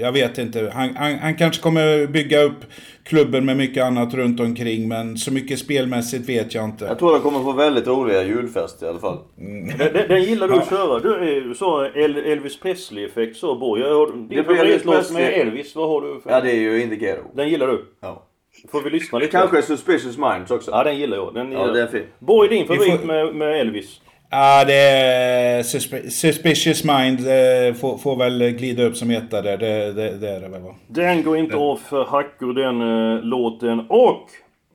jag 0.00 0.12
vet 0.12 0.38
inte. 0.38 0.70
Han, 0.74 0.96
han, 0.96 1.18
han 1.18 1.34
kanske 1.34 1.62
kommer 1.62 2.06
bygga 2.06 2.42
upp 2.42 2.64
klubben 3.08 3.44
med 3.44 3.56
mycket 3.56 3.84
annat 3.84 4.14
runt 4.14 4.40
omkring. 4.40 4.88
Men 4.88 5.18
så 5.18 5.32
mycket 5.32 5.58
spelmässigt 5.58 6.28
vet 6.28 6.54
jag 6.54 6.64
inte. 6.64 6.84
Jag 6.84 6.98
tror 6.98 7.12
de 7.12 7.20
kommer 7.20 7.40
få 7.40 7.52
väldigt 7.52 7.86
roliga 7.86 8.22
julfest 8.22 8.82
i 8.82 8.86
alla 8.86 8.98
fall. 8.98 9.18
Mm. 9.38 9.78
Den, 9.78 10.08
den, 10.08 10.22
gillar 10.22 10.48
du 10.48 10.54
att 10.54 10.68
köra. 10.68 10.98
Du, 10.98 11.54
sa 11.54 11.86
Elvis 11.86 12.60
Presley-effekt 12.60 13.36
så 13.36 13.58
Borg. 13.58 13.82
Din 14.28 14.44
favoritlåt 14.44 15.12
med 15.12 15.32
Elvis, 15.32 15.76
vad 15.76 15.88
har 15.88 16.00
du 16.00 16.20
för? 16.20 16.30
Ja 16.30 16.40
det 16.40 16.50
är 16.50 16.60
ju 16.60 16.82
Indicator. 16.82 17.24
Den 17.34 17.48
gillar 17.48 17.66
du? 17.66 17.84
Ja. 18.00 18.27
Får 18.70 18.82
vi 18.82 18.90
lyssna 18.90 19.18
lite? 19.18 19.32
Kanske 19.32 19.62
Suspicious 19.62 20.18
Minds 20.18 20.50
också. 20.50 20.70
Ja 20.70 20.84
den 20.84 20.98
gillar 20.98 21.16
jag. 21.16 21.34
Den 21.34 21.48
gillar 21.48 21.66
ja, 21.66 21.72
den 21.72 21.82
är 21.82 21.86
fin. 21.86 22.04
Borg, 22.18 22.48
din 22.48 22.66
favorit 22.66 23.00
får... 23.00 23.06
med, 23.06 23.34
med 23.34 23.60
Elvis? 23.60 24.00
Ja, 24.30 24.64
det 24.64 24.74
är 24.74 25.62
Suspicious 26.10 26.84
Mind 26.84 27.20
eh, 27.20 27.74
får, 27.74 27.98
får, 27.98 28.16
väl 28.16 28.50
glida 28.50 28.82
upp 28.82 28.96
som 28.96 29.10
etta 29.10 29.42
där. 29.42 29.56
Det, 29.56 29.92
det, 29.92 30.18
det 30.18 30.28
är 30.28 30.40
det 30.40 30.48
väl 30.48 30.62
va? 30.62 30.74
Den 30.86 31.22
går 31.22 31.36
inte 31.36 31.56
av 31.56 31.76
för 31.76 32.04
hackor 32.04 32.52
den 32.52 32.80
eh, 32.80 33.22
låten. 33.22 33.80
Och 33.88 34.30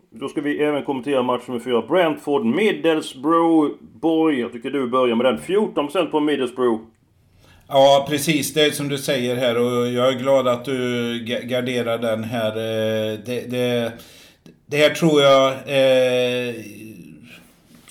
då 0.10 0.28
ska 0.28 0.42
vi 0.42 0.64
även 0.64 0.84
kommentera 0.84 1.24
match 1.24 1.42
nummer 1.48 1.60
4. 1.60 1.82
Brentford 1.82 2.46
Middlesbrough. 2.46 3.72
Borg, 3.80 4.40
jag 4.40 4.52
tycker 4.52 4.70
du 4.70 4.88
börjar 4.88 5.16
med 5.16 5.26
den. 5.26 5.38
14% 5.38 6.06
på 6.06 6.20
Middlesbrough. 6.20 6.82
Ja, 7.68 8.06
precis. 8.10 8.54
Det 8.54 8.66
är 8.66 8.72
som 8.72 8.90
du 8.90 8.98
säger 8.98 9.36
här 9.36 9.58
och 9.58 9.88
jag 9.88 10.08
är 10.14 10.20
glad 10.20 10.48
att 10.48 10.66
du 10.66 11.20
garderar 11.44 11.98
den 11.98 12.24
här. 12.24 12.50
Eh, 12.50 13.20
det, 13.26 13.52
det, 13.52 13.92
det 14.66 14.78
här 14.78 14.90
tror 14.90 15.22
jag... 15.22 15.52
Eh, 15.52 16.56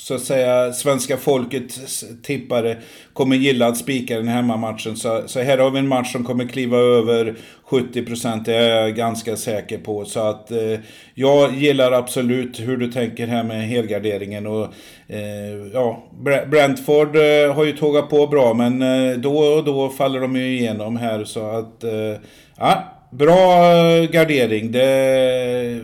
så 0.03 0.15
att 0.15 0.21
säga 0.21 0.73
svenska 0.73 1.17
folket 1.17 1.81
tippare 2.23 2.77
kommer 3.12 3.37
gilla 3.37 3.67
att 3.67 3.77
spika 3.77 4.17
den 4.17 4.29
hemmamatchen. 4.29 4.97
Så, 4.97 5.23
så 5.27 5.41
här 5.41 5.59
har 5.59 5.71
vi 5.71 5.79
en 5.79 5.88
match 5.88 6.12
som 6.12 6.25
kommer 6.25 6.45
kliva 6.45 6.79
över 6.79 7.35
70% 7.69 8.45
det 8.45 8.55
är 8.55 8.81
jag 8.81 8.97
ganska 8.97 9.37
säker 9.37 9.79
på. 9.79 10.05
Så 10.05 10.21
att 10.21 10.51
eh, 10.51 10.81
jag 11.15 11.55
gillar 11.55 11.93
absolut 11.93 12.61
hur 12.61 12.77
du 12.77 12.93
tänker 12.93 13.27
här 13.27 13.45
med 13.45 13.69
helgarderingen. 13.69 14.47
Och, 14.47 14.65
eh, 15.09 15.67
ja, 15.73 16.05
Brentford 16.51 17.17
eh, 17.17 17.55
har 17.55 17.65
ju 17.65 17.73
tågat 17.73 18.11
på 18.11 18.27
bra 18.27 18.55
men 18.55 18.83
eh, 18.83 19.19
då 19.19 19.38
och 19.38 19.65
då 19.65 19.88
faller 19.88 20.21
de 20.21 20.37
ju 20.37 20.57
igenom 20.57 20.97
här 20.97 21.25
så 21.25 21.47
att... 21.47 21.85
Eh, 21.85 22.21
ja, 22.59 22.85
bra 23.11 23.75
eh, 23.75 24.11
gardering. 24.11 24.73
Det 24.73 25.81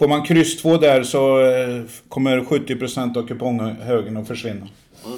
Får 0.00 0.08
man 0.08 0.22
kryss 0.22 0.62
2 0.62 0.76
där 0.76 1.02
så 1.02 1.40
eh, 1.40 1.82
kommer 2.08 2.40
70% 2.40 3.18
av 3.18 3.26
kuponghögen 3.26 4.16
att 4.16 4.28
försvinna. 4.28 4.66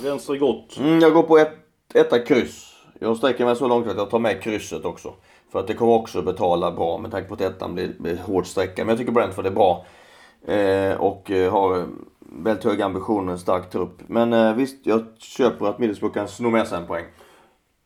Rensar 0.04 0.36
gott. 0.36 0.78
Mm, 0.78 1.00
jag 1.00 1.12
går 1.12 1.22
på 1.22 1.38
ett, 1.38 1.52
etta 1.94 2.18
kryss. 2.18 2.72
Jag 2.98 3.16
sträcker 3.16 3.44
mig 3.44 3.56
så 3.56 3.68
långt 3.68 3.88
att 3.88 3.96
jag 3.96 4.10
tar 4.10 4.18
med 4.18 4.42
krysset 4.42 4.84
också. 4.84 5.14
För 5.52 5.60
att 5.60 5.66
det 5.66 5.74
kommer 5.74 5.92
också 5.92 6.22
betala 6.22 6.72
bra 6.72 6.98
med 6.98 7.10
tanke 7.10 7.28
på 7.28 7.34
att 7.34 7.40
ettan 7.40 7.74
blir, 7.74 7.94
blir 7.98 8.16
hård 8.16 8.46
sträcka. 8.46 8.84
Men 8.84 8.88
jag 8.88 8.98
tycker 8.98 9.12
Brentford 9.12 9.46
är 9.46 9.50
bra. 9.50 9.86
Eh, 10.46 11.00
och 11.00 11.30
eh, 11.30 11.52
har 11.52 11.86
väldigt 12.20 12.64
höga 12.64 12.84
ambitioner, 12.84 13.32
en 13.32 13.38
stark 13.38 13.70
trupp. 13.70 13.98
Men 14.06 14.32
eh, 14.32 14.54
visst, 14.54 14.86
jag 14.86 15.06
köper 15.18 15.66
att 15.66 15.78
Middlesbrough 15.78 16.14
kan 16.14 16.28
sno 16.28 16.50
med 16.50 16.68
sig 16.68 16.78
en 16.78 16.86
poäng. 16.86 17.04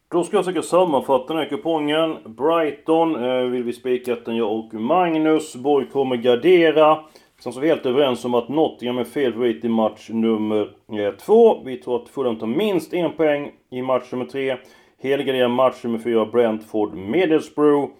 Då 0.08 0.24
ska 0.24 0.36
jag 0.36 0.44
försöka 0.44 0.62
sammanfatta 0.62 1.34
den 1.34 1.42
här 1.42 1.48
kupongen. 1.48 2.16
Brighton 2.24 3.24
eh, 3.24 3.44
vill 3.44 3.62
vi 3.62 3.72
spika 3.72 4.16
den 4.24 4.36
jag 4.36 4.52
och 4.52 4.74
Magnus. 4.74 5.56
Borg 5.56 5.86
kommer 5.86 6.16
gardera. 6.16 6.98
Sen 7.40 7.52
så 7.52 7.58
är 7.58 7.62
vi 7.62 7.68
helt 7.68 7.86
överens 7.86 8.24
om 8.24 8.34
att 8.34 8.48
Nottingham 8.48 8.98
är 8.98 9.04
fel 9.04 9.32
favorit 9.32 9.64
i 9.64 9.68
match 9.68 10.08
nummer 10.10 10.70
eh, 10.92 11.14
2. 11.14 11.62
Vi 11.64 11.76
tror 11.76 12.02
att 12.02 12.08
Fulham 12.08 12.38
tar 12.38 12.46
minst 12.46 12.94
en 12.94 13.12
poäng 13.12 13.52
i 13.70 13.82
match 13.82 14.12
nummer 14.12 14.24
3. 14.24 14.56
Helgardera 15.02 15.48
match 15.48 15.84
nummer 15.84 15.98
4 15.98 16.26
Brentford 16.26 16.94
Middlesbrough. 16.94 17.90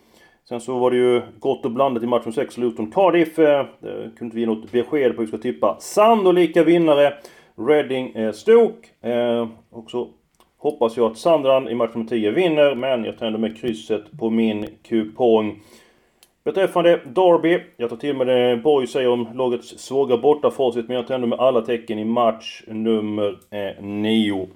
Sen 0.49 0.61
så 0.61 0.79
var 0.79 0.91
det 0.91 0.97
ju 0.97 1.23
gott 1.39 1.65
och 1.65 1.71
blandat 1.71 2.03
i 2.03 2.07
match 2.07 2.25
nummer 2.25 2.35
6 2.35 2.57
Luton 2.59 2.91
Cardiff. 2.91 3.39
Eh, 3.39 3.67
det 3.81 4.11
kunde 4.19 4.25
inte 4.25 4.35
vi 4.35 4.41
ge 4.41 4.47
något 4.47 4.73
besked 4.73 5.17
på 5.17 5.23
hur 5.23 5.27
vi 5.27 5.27
ska 5.27 5.39
tippa. 5.39 5.77
Sannolika 5.81 6.65
vinnare 6.65 7.13
Reading 7.69 8.15
eh, 8.15 8.33
Stoke. 8.33 8.89
Eh, 9.01 9.49
också 9.71 10.09
hoppas 10.67 10.97
jag 10.97 11.11
att 11.11 11.19
Sandran 11.19 11.69
i 11.69 11.75
match 11.75 11.95
nummer 11.95 12.09
10 12.09 12.31
vinner, 12.31 12.75
men 12.75 13.05
jag 13.05 13.19
tänder 13.19 13.39
med 13.39 13.61
krysset 13.61 14.19
på 14.19 14.31
min 14.31 14.67
kupong. 14.83 15.61
Beträffande 16.45 17.01
Derby, 17.05 17.61
jag 17.77 17.91
tar 17.91 17.97
till 17.97 18.17
mig 18.17 18.27
det 18.27 18.57
Borg 18.57 18.87
säger 18.87 19.09
om 19.09 19.29
lagets 19.35 19.79
svaga 19.79 20.17
bortafacit, 20.17 20.89
men 20.89 20.97
jag 20.97 21.07
tänder 21.07 21.29
med 21.29 21.41
alla 21.41 21.61
tecken 21.61 21.99
i 21.99 22.05
match 22.05 22.63
nummer 22.67 23.39
eh, 23.51 23.85
9. 23.85 24.49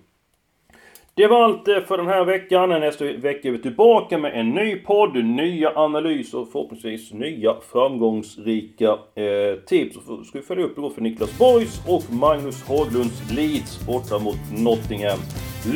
Det 1.20 1.28
var 1.28 1.44
allt 1.44 1.68
eh, 1.68 1.80
för 1.80 1.98
den 1.98 2.06
här 2.06 2.24
veckan. 2.24 2.68
Nästa 2.68 3.04
vecka 3.04 3.48
är 3.48 3.52
vi 3.52 3.58
tillbaka 3.58 4.18
med 4.18 4.40
en 4.40 4.50
ny 4.50 4.76
podd, 4.76 5.24
nya 5.24 5.72
analyser 5.74 6.38
och 6.38 6.48
förhoppningsvis 6.52 7.12
nya 7.12 7.54
framgångsrika 7.72 8.88
eh, 8.90 9.58
tips. 9.66 9.96
Så 10.06 10.24
ska 10.24 10.38
vi 10.38 10.44
följa 10.44 10.64
upp 10.64 10.76
det 10.76 10.90
för 10.94 11.00
Niklas 11.00 11.38
Borgs 11.38 11.80
och 11.86 12.12
Magnus 12.12 12.62
Haglunds 12.68 13.32
Leeds 13.32 13.86
borta 13.86 14.18
mot 14.18 14.38
Nottingham. 14.58 15.18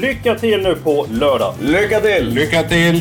Lycka 0.00 0.35
till 0.35 0.62
nu 0.62 0.74
på 0.74 1.07
lördag! 1.11 1.54
Lycka 1.61 2.00
till! 2.00 2.28
Lycka 2.28 2.62
till! 2.62 3.00